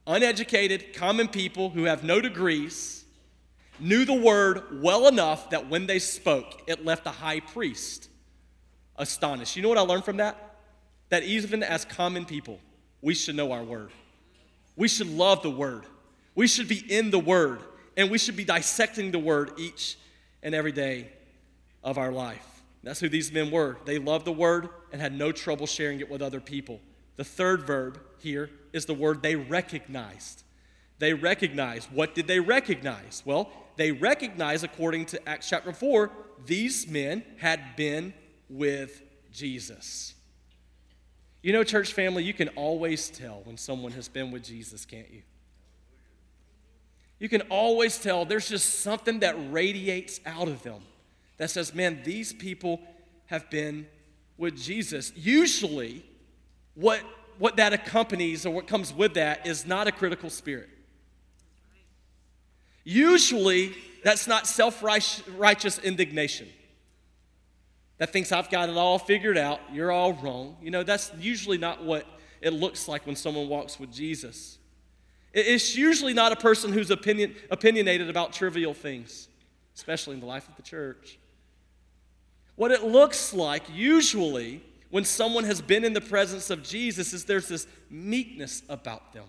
[0.07, 3.04] Uneducated, common people who have no degrees
[3.81, 8.09] knew the word well enough that when they spoke, it left the high priest
[8.97, 9.57] astonished.
[9.57, 10.57] You know what I learned from that?
[11.09, 12.59] That even as common people,
[13.03, 13.91] we should know our word.
[14.77, 15.85] We should love the word.
[16.35, 17.61] We should be in the word,
[17.97, 19.97] and we should be dissecting the word each
[20.43, 21.11] and every day
[21.83, 22.63] of our life.
[22.83, 23.79] That's who these men were.
[23.85, 26.81] They loved the word and had no trouble sharing it with other people.
[27.17, 30.44] The third verb here is the word they recognized.
[30.99, 31.91] They recognized.
[31.93, 33.23] What did they recognize?
[33.25, 36.11] Well, they recognized, according to Acts chapter 4,
[36.47, 38.15] these men had been
[38.49, 39.03] with
[39.33, 40.15] Jesus.
[41.43, 45.11] You know, church family, you can always tell when someone has been with Jesus, can't
[45.13, 45.23] you?
[47.19, 50.83] You can always tell there's just something that radiates out of them
[51.37, 52.81] that says, man, these people
[53.27, 53.87] have been
[54.37, 55.13] with Jesus.
[55.17, 56.05] Usually,
[56.75, 57.01] what,
[57.39, 60.69] what that accompanies or what comes with that is not a critical spirit.
[62.85, 66.49] Usually, that's not self righteous indignation
[67.99, 70.57] that thinks I've got it all figured out, you're all wrong.
[70.61, 72.07] You know, that's usually not what
[72.41, 74.59] it looks like when someone walks with Jesus.
[75.33, 79.29] It's usually not a person who's opinion, opinionated about trivial things,
[79.75, 81.19] especially in the life of the church.
[82.57, 87.25] What it looks like usually when someone has been in the presence of Jesus is
[87.25, 89.27] there's this meekness about them.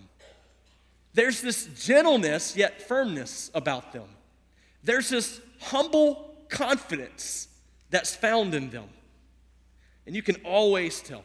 [1.15, 4.07] There's this gentleness yet firmness about them.
[4.83, 7.47] There's this humble confidence
[7.89, 8.89] that's found in them.
[10.05, 11.23] And you can always tell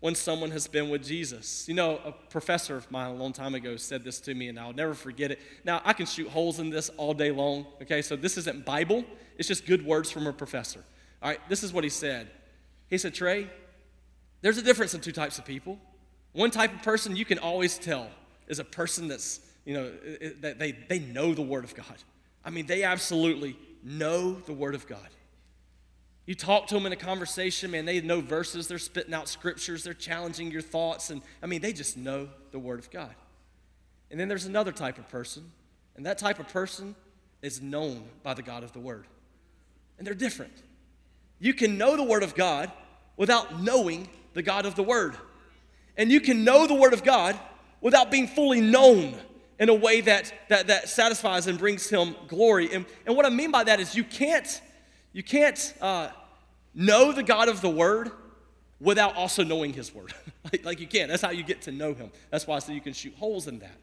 [0.00, 1.66] when someone has been with Jesus.
[1.66, 4.60] You know, a professor of mine a long time ago said this to me, and
[4.60, 5.40] I'll never forget it.
[5.64, 8.02] Now, I can shoot holes in this all day long, okay?
[8.02, 9.02] So this isn't Bible,
[9.38, 10.84] it's just good words from a professor.
[11.22, 12.30] All right, this is what he said.
[12.88, 13.48] He said, Trey,
[14.42, 15.78] there's a difference in two types of people.
[16.32, 18.10] One type of person you can always tell
[18.48, 19.90] is a person that's, you know,
[20.40, 21.96] that they, they know the Word of God.
[22.44, 25.08] I mean, they absolutely know the Word of God.
[26.26, 29.84] You talk to them in a conversation, man, they know verses, they're spitting out scriptures,
[29.84, 33.14] they're challenging your thoughts, and I mean, they just know the Word of God.
[34.10, 35.50] And then there's another type of person,
[35.96, 36.96] and that type of person
[37.42, 39.06] is known by the God of the Word.
[39.98, 40.52] And they're different.
[41.38, 42.72] You can know the Word of God
[43.16, 45.16] without knowing the God of the Word.
[45.96, 47.38] And you can know the Word of God
[47.80, 49.14] without being fully known
[49.58, 52.72] in a way that, that, that satisfies and brings Him glory.
[52.72, 54.60] And, and what I mean by that is you can't
[55.16, 56.10] you can't uh,
[56.74, 58.10] know the God of the Word
[58.78, 60.12] without also knowing His Word.
[60.52, 61.08] like, like, you can't.
[61.08, 62.10] That's how you get to know Him.
[62.30, 63.78] That's why I said you can shoot holes in that.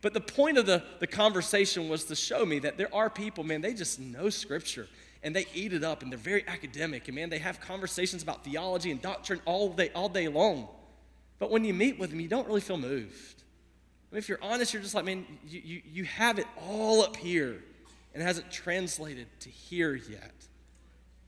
[0.00, 3.44] But the point of the, the conversation was to show me that there are people,
[3.44, 4.88] man, they just know Scripture
[5.22, 7.06] and they eat it up and they're very academic.
[7.08, 10.68] And man, they have conversations about theology and doctrine all day, all day long.
[11.38, 13.42] But when you meet with them, you don't really feel moved.
[14.10, 17.02] I mean, if you're honest, you're just like, man, you, you, you have it all
[17.02, 17.62] up here
[18.14, 20.32] and it hasn't translated to here yet.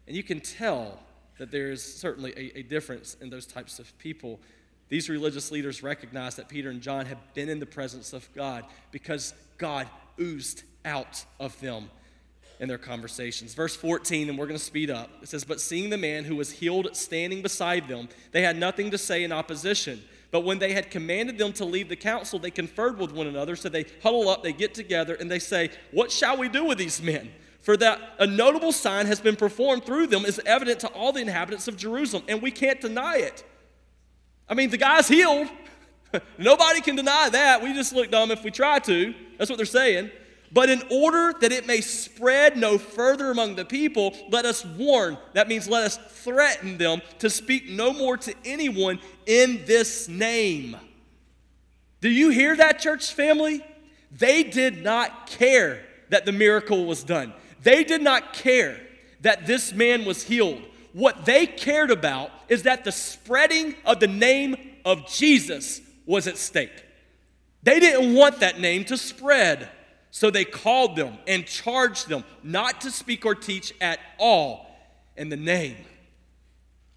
[0.07, 0.99] And you can tell
[1.37, 4.40] that there is certainly a, a, difference in those types of people.
[4.88, 8.64] These religious leaders recognize that Peter and John have been in the presence of God
[8.90, 9.87] because God
[10.18, 11.90] oozed out of them
[12.61, 13.55] in their conversations.
[13.55, 15.11] Verse 14, and we're going to speed up.
[15.23, 18.90] It says, But seeing the man who was healed standing beside them, they had nothing
[18.90, 20.03] to say in opposition.
[20.31, 23.57] But when they had commanded them to leave the council, they conferred with one another.
[23.57, 26.79] So they huddle up, they get together, and they say, What shall we do with
[26.79, 27.31] these men?
[27.61, 31.21] For that a notable sign has been performed through them is evident to all the
[31.21, 33.44] inhabitants of Jerusalem, and we can't deny it.
[34.49, 35.49] I mean, the guy's healed.
[36.38, 37.62] Nobody can deny that.
[37.62, 39.14] We just look dumb if we try to.
[39.37, 40.11] That's what they're saying.
[40.53, 45.19] But in order that it may spread no further among the people, let us warn.
[45.35, 50.77] That means let us threaten them to speak no more to anyone in this name.
[52.01, 53.65] Do you hear that, church family?
[54.11, 57.35] They did not care that the miracle was done.
[57.63, 58.81] They did not care
[59.21, 60.63] that this man was healed.
[60.93, 66.39] What they cared about is that the spreading of the name of Jesus was at
[66.39, 66.85] stake.
[67.63, 69.69] They didn't want that name to spread.
[70.18, 74.66] So they called them and charged them not to speak or teach at all
[75.16, 75.76] in the name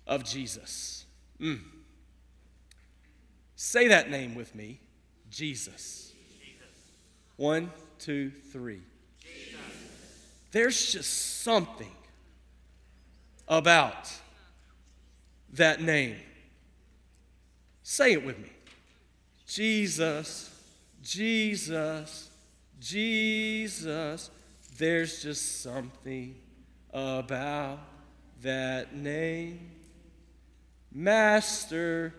[0.08, 1.06] of Jesus.
[1.40, 1.60] Mm.
[3.56, 4.80] Say that name with me
[5.30, 6.14] Jesus.
[7.38, 8.82] One, two, three.
[9.20, 9.60] Jesus.
[10.52, 11.96] There's just something
[13.48, 14.12] about
[15.54, 16.16] that name.
[17.84, 18.50] Say it with me
[19.46, 20.50] Jesus,
[21.04, 22.30] Jesus.
[22.82, 24.32] Jesus,
[24.78, 26.36] there's just something
[26.92, 27.80] about
[28.42, 29.70] that name.
[30.92, 32.16] Master,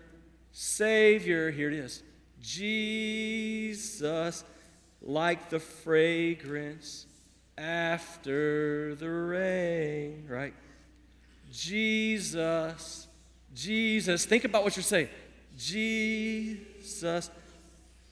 [0.53, 2.01] Savior, here it is.
[2.41, 4.45] Jesus,
[5.01, 7.07] like the fragrance
[7.57, 10.53] after the rain, right?
[11.51, 13.07] Jesus,
[13.53, 14.25] Jesus.
[14.25, 15.09] Think about what you're saying.
[15.57, 17.29] Jesus,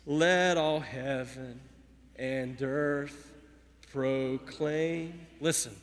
[0.06, 1.62] let all heaven
[2.22, 3.34] and earth
[3.92, 5.26] proclaim.
[5.40, 5.76] Listen,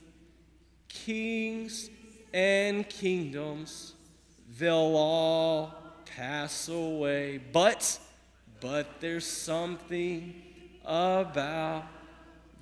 [0.89, 1.91] kings
[2.33, 3.95] and kingdoms,
[4.57, 5.75] they'll all
[6.17, 7.41] pass away.
[7.53, 7.99] But,
[8.61, 10.41] but there's something
[10.85, 11.87] about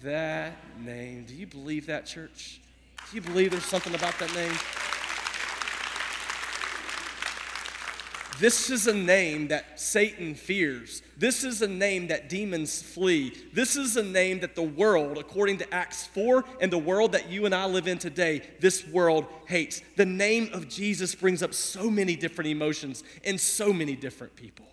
[0.03, 1.27] that name.
[1.27, 2.62] Do you believe that, church?
[3.11, 4.57] Do you believe there's something about that name?
[8.39, 11.03] This is a name that Satan fears.
[11.16, 13.32] This is a name that demons flee.
[13.53, 17.30] This is a name that the world, according to Acts 4 and the world that
[17.30, 19.80] you and I live in today, this world hates.
[19.97, 24.66] The name of Jesus brings up so many different emotions in so many different people.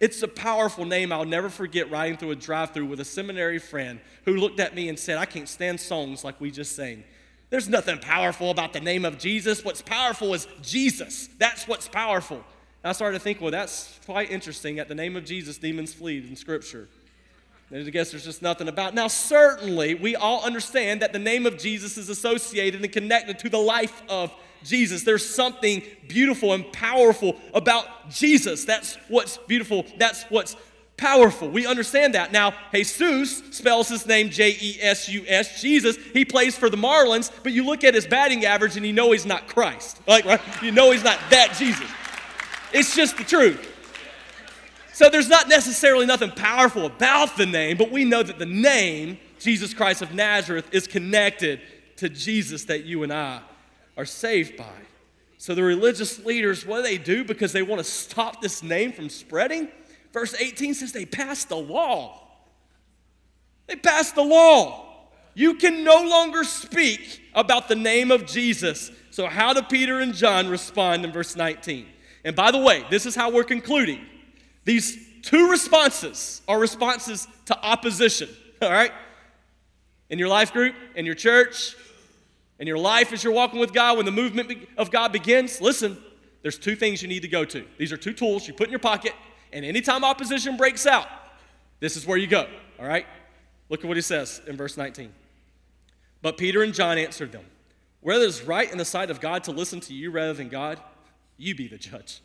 [0.00, 3.58] It's a powerful name I'll never forget riding through a drive through with a seminary
[3.58, 7.04] friend who looked at me and said, I can't stand songs like we just sang.
[7.50, 9.64] There's nothing powerful about the name of Jesus.
[9.64, 11.28] What's powerful is Jesus.
[11.38, 12.42] That's what's powerful.
[12.82, 14.78] I started to think, well, that's quite interesting.
[14.78, 16.88] At the name of Jesus, demons flee in Scripture.
[17.72, 18.94] I guess there's just nothing about.
[18.94, 23.48] Now, certainly, we all understand that the name of Jesus is associated and connected to
[23.48, 24.32] the life of
[24.64, 25.04] Jesus.
[25.04, 28.64] There's something beautiful and powerful about Jesus.
[28.64, 29.86] That's what's beautiful.
[29.98, 30.56] That's what's
[30.96, 31.48] powerful.
[31.48, 32.32] We understand that.
[32.32, 35.96] Now, Jesus spells his name J E S U S, Jesus.
[36.12, 39.12] He plays for the Marlins, but you look at his batting average and you know
[39.12, 40.00] he's not Christ.
[40.06, 40.40] Like, right?
[40.60, 41.88] You know he's not that Jesus.
[42.72, 43.66] It's just the truth.
[44.92, 49.18] So there's not necessarily nothing powerful about the name, but we know that the name,
[49.38, 51.60] Jesus Christ of Nazareth, is connected
[51.96, 53.40] to Jesus that you and I
[53.96, 54.76] are saved by.
[55.38, 58.92] So the religious leaders, what do they do because they want to stop this name
[58.92, 59.68] from spreading?
[60.12, 62.28] Verse 18 says they passed a law.
[63.66, 64.86] They passed the law.
[65.34, 68.90] You can no longer speak about the name of Jesus.
[69.10, 71.86] So, how do Peter and John respond in verse 19?
[72.24, 74.04] And by the way, this is how we're concluding.
[74.64, 78.28] These two responses are responses to opposition,
[78.62, 78.92] all right?
[80.08, 81.76] In your life group, in your church,
[82.58, 85.96] in your life as you're walking with God, when the movement of God begins, listen,
[86.42, 87.64] there's two things you need to go to.
[87.78, 89.14] These are two tools you put in your pocket,
[89.52, 91.06] and anytime opposition breaks out,
[91.80, 92.46] this is where you go,
[92.78, 93.06] all right?
[93.70, 95.12] Look at what he says in verse 19.
[96.22, 97.44] But Peter and John answered them,
[98.00, 100.48] Whether it is right in the sight of God to listen to you rather than
[100.48, 100.78] God,
[101.40, 102.20] you be the judge.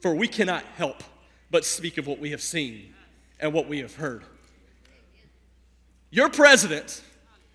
[0.00, 1.02] For we cannot help
[1.50, 2.94] but speak of what we have seen
[3.38, 4.24] and what we have heard.
[6.10, 7.02] Your president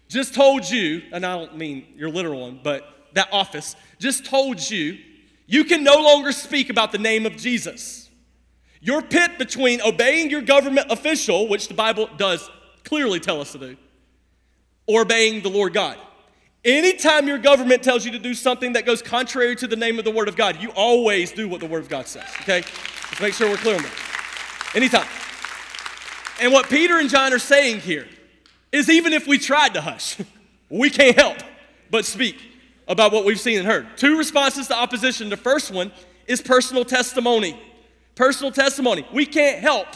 [0.07, 4.69] just told you, and I don't mean your literal one, but that office just told
[4.69, 4.97] you,
[5.47, 8.09] you can no longer speak about the name of Jesus.
[8.81, 12.49] Your pit between obeying your government official, which the Bible does
[12.83, 13.77] clearly tell us to do,
[14.85, 15.97] or obeying the Lord God.
[16.65, 20.05] Anytime your government tells you to do something that goes contrary to the name of
[20.05, 22.63] the Word of God, you always do what the Word of God says, okay?
[22.63, 24.71] Let's make sure we're clear on that.
[24.73, 25.07] Anytime.
[26.41, 28.07] And what Peter and John are saying here
[28.71, 30.17] is even if we tried to hush,
[30.69, 31.37] we can't help
[31.91, 32.37] but speak
[32.87, 33.87] about what we've seen and heard.
[33.95, 35.29] Two responses to opposition.
[35.29, 35.91] The first one
[36.25, 37.61] is personal testimony.
[38.15, 39.05] Personal testimony.
[39.13, 39.87] We can't help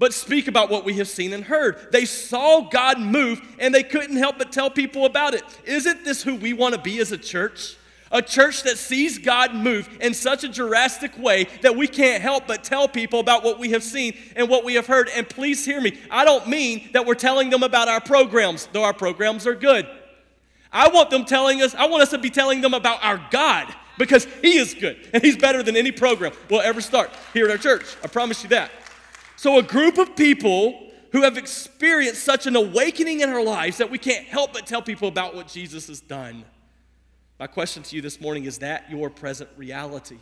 [0.00, 1.92] but speak about what we have seen and heard.
[1.92, 5.44] They saw God move and they couldn't help but tell people about it.
[5.64, 7.76] Isn't this who we want to be as a church?
[8.10, 12.48] A church that sees God move in such a drastic way that we can't help
[12.48, 15.10] but tell people about what we have seen and what we have heard.
[15.14, 18.82] And please hear me, I don't mean that we're telling them about our programs, though
[18.82, 19.86] our programs are good.
[20.72, 23.72] I want them telling us, I want us to be telling them about our God
[23.98, 27.50] because He is good and He's better than any program we'll ever start here at
[27.50, 27.84] our church.
[28.02, 28.70] I promise you that.
[29.40, 33.90] So, a group of people who have experienced such an awakening in our lives that
[33.90, 36.44] we can't help but tell people about what Jesus has done.
[37.38, 40.18] My question to you this morning is that your present reality?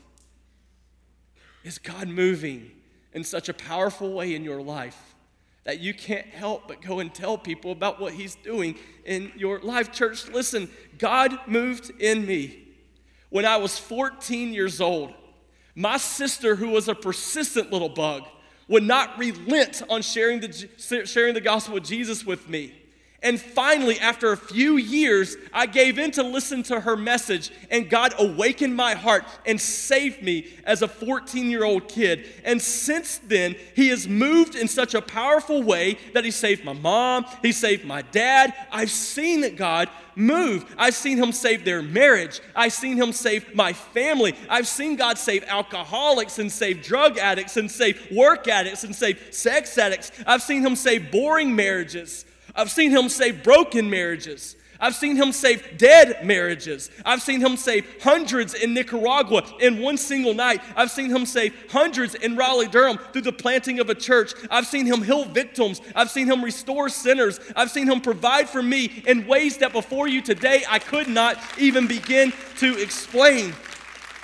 [1.65, 2.71] Is God moving
[3.13, 5.17] in such a powerful way in your life
[5.65, 9.59] that you can't help but go and tell people about what He's doing in your
[9.59, 9.91] life?
[9.91, 12.69] Church, listen, God moved in me
[13.31, 15.13] when I was 14 years old.
[15.75, 18.23] My sister, who was a persistent little bug,
[18.69, 22.78] would not relent on sharing the, sharing the gospel of Jesus with me.
[23.21, 27.91] And finally, after a few years, I gave in to listen to her message, and
[27.91, 32.27] God awakened my heart and saved me as a 14 year old kid.
[32.45, 36.75] And since then, He has moved in such a powerful way that He saved my
[36.75, 38.55] mom, He saved my dad.
[38.71, 40.73] I've seen God move.
[40.79, 44.37] I've seen Him save their marriage, I've seen Him save my family.
[44.49, 49.35] I've seen God save alcoholics and save drug addicts and save work addicts and save
[49.35, 50.13] sex addicts.
[50.25, 52.25] I've seen Him save boring marriages.
[52.59, 54.57] I've seen him save broken marriages.
[54.81, 56.91] I've seen him save dead marriages.
[57.05, 60.61] I've seen him save hundreds in Nicaragua in one single night.
[60.77, 64.35] I've seen him save hundreds in Raleigh, Durham through the planting of a church.
[64.51, 65.81] I've seen him heal victims.
[65.97, 67.41] I've seen him restore sinners.
[67.57, 71.39] I've seen him provide for me in ways that before you today I could not
[71.59, 73.55] even begin to explain.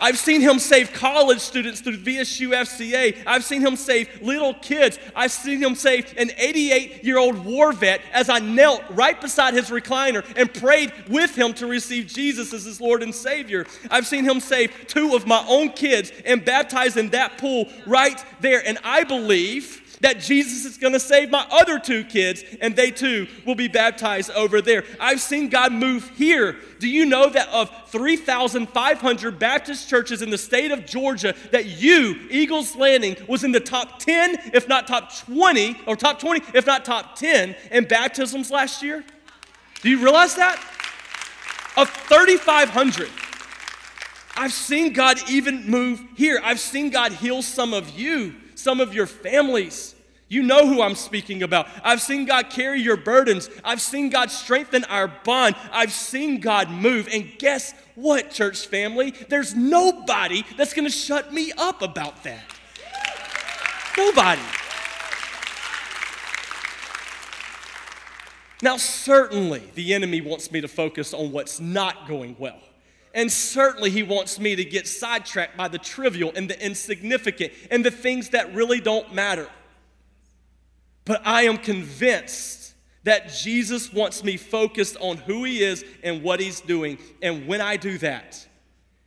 [0.00, 3.22] I've seen him save college students through VSU FCA.
[3.26, 4.98] I've seen him save little kids.
[5.14, 9.54] I've seen him save an 88 year old war vet as I knelt right beside
[9.54, 13.66] his recliner and prayed with him to receive Jesus as his Lord and Savior.
[13.90, 18.22] I've seen him save two of my own kids and baptize in that pool right
[18.40, 18.66] there.
[18.66, 22.90] And I believe that Jesus is going to save my other two kids and they
[22.90, 24.84] too will be baptized over there.
[25.00, 26.56] I've seen God move here.
[26.78, 32.26] Do you know that of 3,500 Baptist churches in the state of Georgia, that you,
[32.30, 36.66] Eagles Landing, was in the top 10, if not top 20, or top 20, if
[36.66, 39.04] not top 10 in baptisms last year?
[39.82, 40.56] Do you realize that?
[41.76, 43.10] Of 3,500.
[44.36, 46.40] I've seen God even move here.
[46.42, 48.34] I've seen God heal some of you,
[48.64, 49.94] some of your families.
[50.26, 51.68] You know who I'm speaking about.
[51.84, 53.50] I've seen God carry your burdens.
[53.62, 55.54] I've seen God strengthen our bond.
[55.70, 57.06] I've seen God move.
[57.12, 59.10] And guess what, church family?
[59.28, 62.42] There's nobody that's going to shut me up about that.
[63.98, 64.40] Nobody.
[68.62, 72.60] Now, certainly, the enemy wants me to focus on what's not going well.
[73.14, 77.84] And certainly, he wants me to get sidetracked by the trivial and the insignificant and
[77.84, 79.48] the things that really don't matter.
[81.04, 86.40] But I am convinced that Jesus wants me focused on who he is and what
[86.40, 86.98] he's doing.
[87.22, 88.46] And when I do that,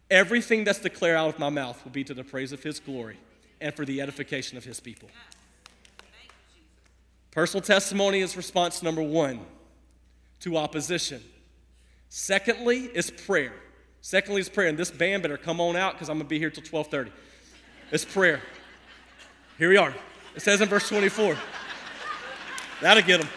[0.10, 3.18] everything that's declared out of my mouth will be to the praise of his glory
[3.60, 5.10] and for the edification of his people.
[7.32, 9.42] Personal testimony is response number one
[10.40, 11.22] to opposition.
[12.10, 13.54] Secondly is prayer.
[14.02, 14.70] Secondly is prayer.
[14.70, 17.12] And this band better come on out because I'm going to be here till 1230.
[17.92, 18.42] It's prayer.
[19.58, 19.94] Here we are.
[20.36, 21.36] It says in verse 24.
[22.82, 23.30] That'll get them.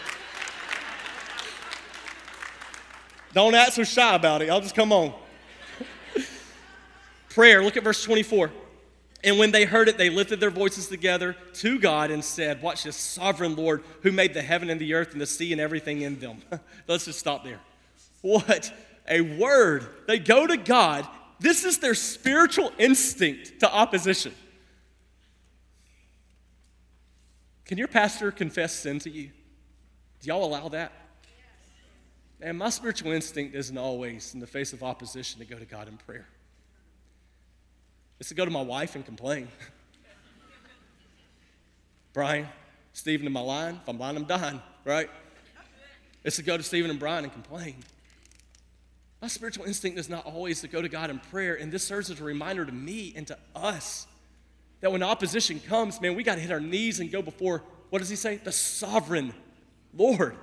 [3.33, 4.51] Don't act so shy about it.
[4.51, 5.15] I'll just come on.
[7.31, 8.51] Prayer, look at verse 24.
[9.23, 12.85] And when they heard it, they lifted their voices together to God and said, Watch
[12.85, 16.03] this, sovereign Lord who made the heaven and the earth and the sea and everything
[16.03, 16.39] in them.
[16.89, 17.61] Let's just stop there.
[18.23, 18.73] What
[19.11, 19.87] a word.
[20.07, 21.07] They go to God.
[21.41, 24.33] This is their spiritual instinct to opposition.
[27.65, 29.31] Can your pastor confess sin to you?
[30.21, 30.93] Do y'all allow that?
[32.41, 35.89] And my spiritual instinct isn't always, in the face of opposition, to go to God
[35.89, 36.27] in prayer.
[38.19, 39.49] It's to go to my wife and complain.
[42.13, 42.49] Brian,
[42.93, 43.79] Stephen in my line.
[43.83, 45.09] If I'm lying, I'm dying, right?
[46.25, 47.77] It's to go to Stephen and Brian and complain.
[49.21, 52.11] My spiritual instinct is not always to go to God in prayer, and this serves
[52.11, 54.07] as a reminder to me and to us
[54.81, 57.99] that when opposition comes, man, we got to hit our knees and go before, what
[57.99, 58.37] does he say?
[58.37, 59.35] The sovereign
[59.95, 60.37] Lord.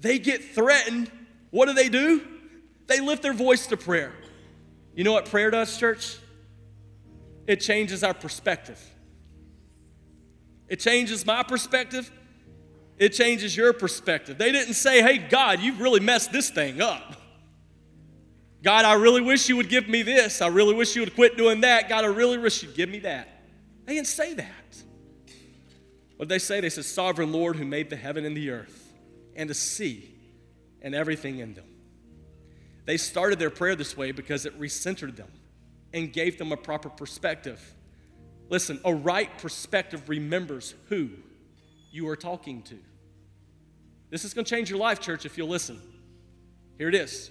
[0.00, 1.10] They get threatened.
[1.50, 2.20] What do they do?
[2.86, 4.12] They lift their voice to prayer.
[4.94, 6.16] You know what prayer does, church?
[7.46, 8.78] It changes our perspective.
[10.68, 12.10] It changes my perspective.
[12.98, 14.36] It changes your perspective.
[14.36, 17.14] They didn't say, hey, God, you've really messed this thing up.
[18.62, 20.42] God, I really wish you would give me this.
[20.42, 21.88] I really wish you would quit doing that.
[21.88, 23.28] God, I really wish you'd give me that.
[23.86, 24.82] They didn't say that.
[26.16, 26.60] What did they say?
[26.60, 28.92] They said, Sovereign Lord who made the heaven and the earth
[29.36, 30.12] and the sea
[30.82, 31.64] and everything in them.
[32.84, 35.30] They started their prayer this way because it recentered them
[35.92, 37.62] and gave them a proper perspective.
[38.48, 41.10] Listen, a right perspective remembers who
[41.92, 42.78] you are talking to.
[44.10, 45.80] This is going to change your life, church, if you'll listen.
[46.78, 47.30] Here it is.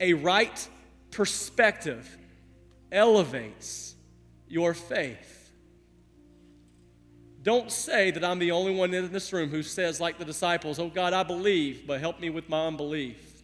[0.00, 0.68] A right
[1.10, 2.18] perspective
[2.90, 3.94] elevates
[4.48, 5.52] your faith.
[7.42, 10.78] Don't say that I'm the only one in this room who says, like the disciples,
[10.78, 13.42] Oh God, I believe, but help me with my unbelief.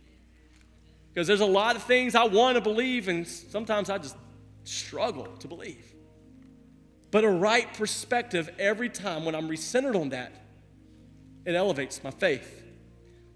[1.12, 4.16] Because there's a lot of things I want to believe, and sometimes I just
[4.64, 5.94] struggle to believe.
[7.10, 10.32] But a right perspective every time when I'm recentered on that,
[11.46, 12.65] it elevates my faith.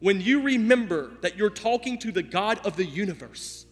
[0.01, 3.67] When you remember that you're talking to the God of the universe,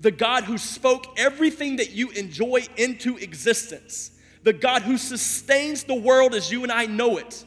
[0.00, 4.10] the God who spoke everything that you enjoy into existence,
[4.42, 7.44] the God who sustains the world as you and I know it,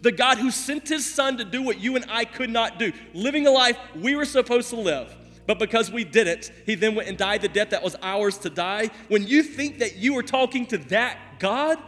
[0.00, 2.92] the God who sent his son to do what you and I could not do,
[3.12, 5.14] living a life we were supposed to live.
[5.46, 8.50] But because we didn't, he then went and died the death that was ours to
[8.50, 8.90] die.
[9.08, 11.78] When you think that you are talking to that God,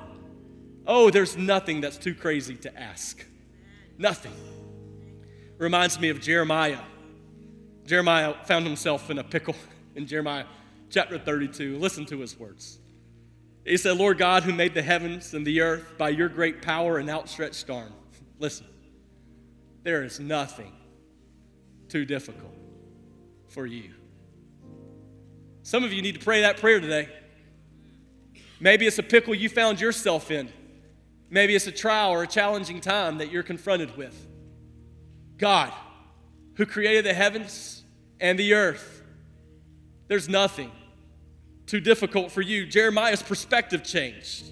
[0.86, 3.24] oh, there's nothing that's too crazy to ask.
[3.96, 4.32] Nothing.
[5.62, 6.80] Reminds me of Jeremiah
[7.86, 9.54] Jeremiah found himself in a pickle
[9.94, 10.46] in Jeremiah
[10.90, 11.78] chapter 32.
[11.78, 12.80] Listen to his words.
[13.64, 16.98] He said, Lord God, who made the heavens and the earth by your great power
[16.98, 17.92] and outstretched arm.
[18.40, 18.66] Listen,
[19.84, 20.72] there is nothing
[21.88, 22.56] too difficult
[23.46, 23.94] for you.
[25.62, 27.08] Some of you need to pray that prayer today.
[28.58, 30.48] Maybe it's a pickle you found yourself in.
[31.30, 34.26] Maybe it's a trial or a challenging time that you're confronted with.
[35.43, 35.72] God,
[36.55, 37.82] who created the heavens
[38.20, 39.03] and the earth,
[40.07, 40.70] there's nothing
[41.66, 42.64] too difficult for you.
[42.64, 44.45] Jeremiah's perspective changed.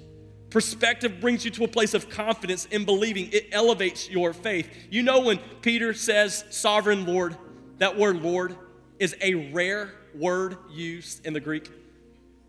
[0.51, 4.69] Perspective brings you to a place of confidence in believing, it elevates your faith.
[4.91, 7.37] You know, when Peter says sovereign Lord,
[7.79, 8.57] that word Lord
[8.99, 11.71] is a rare word used in the Greek.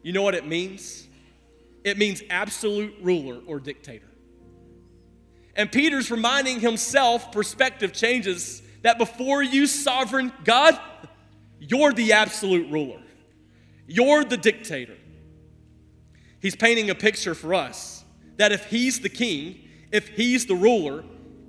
[0.01, 1.07] You know what it means?
[1.83, 4.10] It means absolute ruler or dictator.
[5.61, 10.75] And Peter's reminding himself, perspective changes, that before you, sovereign God,
[11.59, 12.99] you're the absolute ruler.
[13.85, 14.97] You're the dictator.
[16.39, 18.03] He's painting a picture for us
[18.37, 21.03] that if he's the king, if he's the ruler,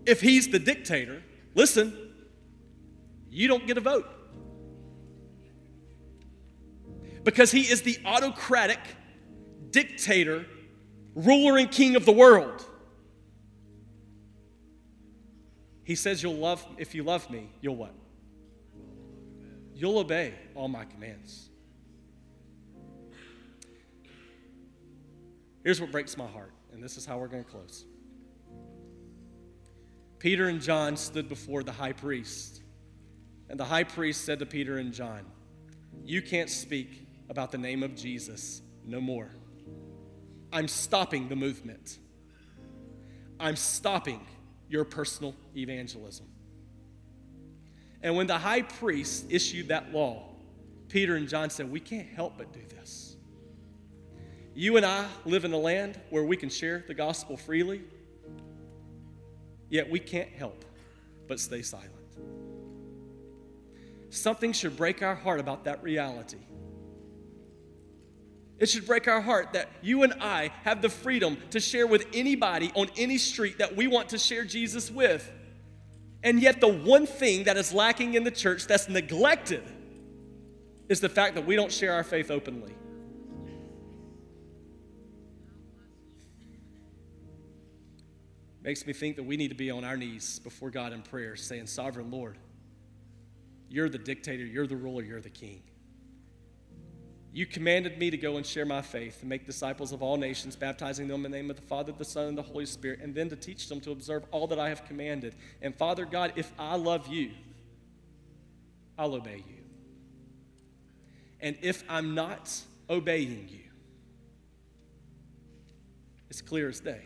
[0.04, 1.22] if he's the dictator,
[1.54, 1.96] listen,
[3.30, 4.06] you don't get a vote.
[7.24, 8.80] Because he is the autocratic
[9.70, 10.44] dictator,
[11.14, 12.66] ruler, and king of the world.
[15.84, 17.94] He says, You'll love, if you love me, you'll what?
[19.74, 21.48] You'll obey all my commands.
[25.64, 27.84] Here's what breaks my heart, and this is how we're going to close.
[30.18, 32.62] Peter and John stood before the high priest,
[33.48, 35.24] and the high priest said to Peter and John,
[36.04, 39.30] You can't speak about the name of Jesus no more.
[40.52, 41.98] I'm stopping the movement.
[43.40, 44.20] I'm stopping
[44.72, 46.26] your personal evangelism.
[48.02, 50.30] And when the high priest issued that law,
[50.88, 53.16] Peter and John said, We can't help but do this.
[54.54, 57.82] You and I live in a land where we can share the gospel freely,
[59.68, 60.64] yet we can't help
[61.28, 61.90] but stay silent.
[64.08, 66.38] Something should break our heart about that reality.
[68.62, 72.06] It should break our heart that you and I have the freedom to share with
[72.14, 75.28] anybody on any street that we want to share Jesus with.
[76.22, 79.64] And yet, the one thing that is lacking in the church that's neglected
[80.88, 82.72] is the fact that we don't share our faith openly.
[88.62, 91.34] Makes me think that we need to be on our knees before God in prayer,
[91.34, 92.38] saying, Sovereign Lord,
[93.68, 95.64] you're the dictator, you're the ruler, you're the king.
[97.34, 100.54] You commanded me to go and share my faith and make disciples of all nations,
[100.54, 103.14] baptizing them in the name of the Father, the Son, and the Holy Spirit, and
[103.14, 105.34] then to teach them to observe all that I have commanded.
[105.62, 107.30] And Father God, if I love you,
[108.98, 109.64] I'll obey you.
[111.40, 112.54] And if I'm not
[112.90, 113.64] obeying you,
[116.28, 117.00] it's clear as day,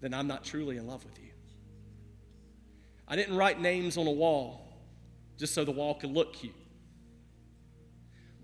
[0.00, 1.30] then I'm not truly in love with you.
[3.06, 4.66] I didn't write names on a wall
[5.36, 6.54] just so the wall could look cute.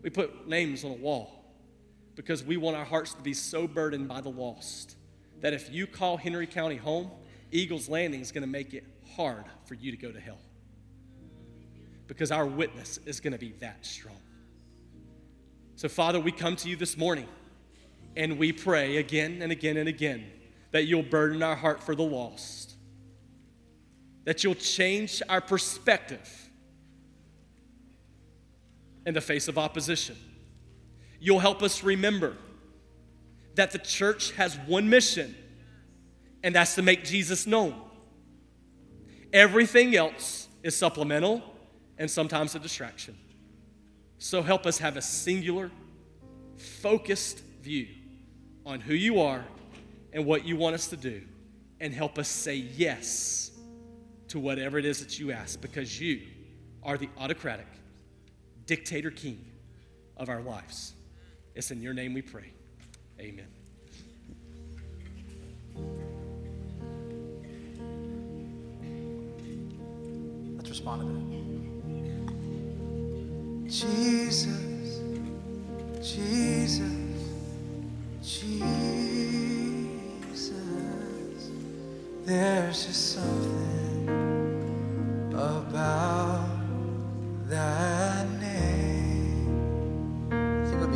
[0.03, 1.45] We put names on a wall
[2.15, 4.97] because we want our hearts to be so burdened by the lost
[5.41, 7.11] that if you call Henry County home,
[7.51, 8.85] Eagles Landing is going to make it
[9.17, 10.39] hard for you to go to hell
[12.07, 14.17] because our witness is going to be that strong.
[15.77, 17.29] So, Father, we come to you this morning
[18.17, 20.27] and we pray again and again and again
[20.73, 22.75] that you'll burden our heart for the lost,
[24.25, 26.50] that you'll change our perspective
[29.07, 30.17] in the face of opposition.
[31.19, 32.37] You'll help us remember
[33.55, 35.35] that the church has one mission,
[36.43, 37.75] and that's to make Jesus known.
[39.33, 41.43] Everything else is supplemental
[41.99, 43.17] and sometimes a distraction.
[44.19, 45.71] So help us have a singular,
[46.57, 47.89] focused view
[48.67, 49.45] on who you are
[50.13, 51.23] and what you want us to do,
[51.81, 53.51] and help us say yes
[54.29, 56.23] to whatever it is that you ask because you
[56.83, 57.67] are the autocratic,
[58.71, 59.45] dictator king
[60.17, 60.95] of our lives.
[61.57, 62.53] It's in your name we pray.
[63.19, 63.49] Amen.
[70.57, 71.21] Let's respond to that.
[73.69, 75.01] Jesus,
[76.01, 76.93] Jesus,
[78.23, 78.61] Jesus.
[82.25, 84.09] There's just something
[85.35, 86.47] about
[87.49, 88.20] that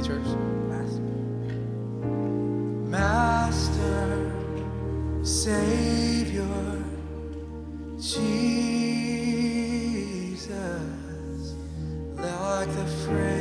[0.04, 0.26] church?
[2.90, 4.30] Master,
[5.22, 6.44] Savior,
[7.98, 8.34] Jesus,
[12.16, 13.33] like the friend.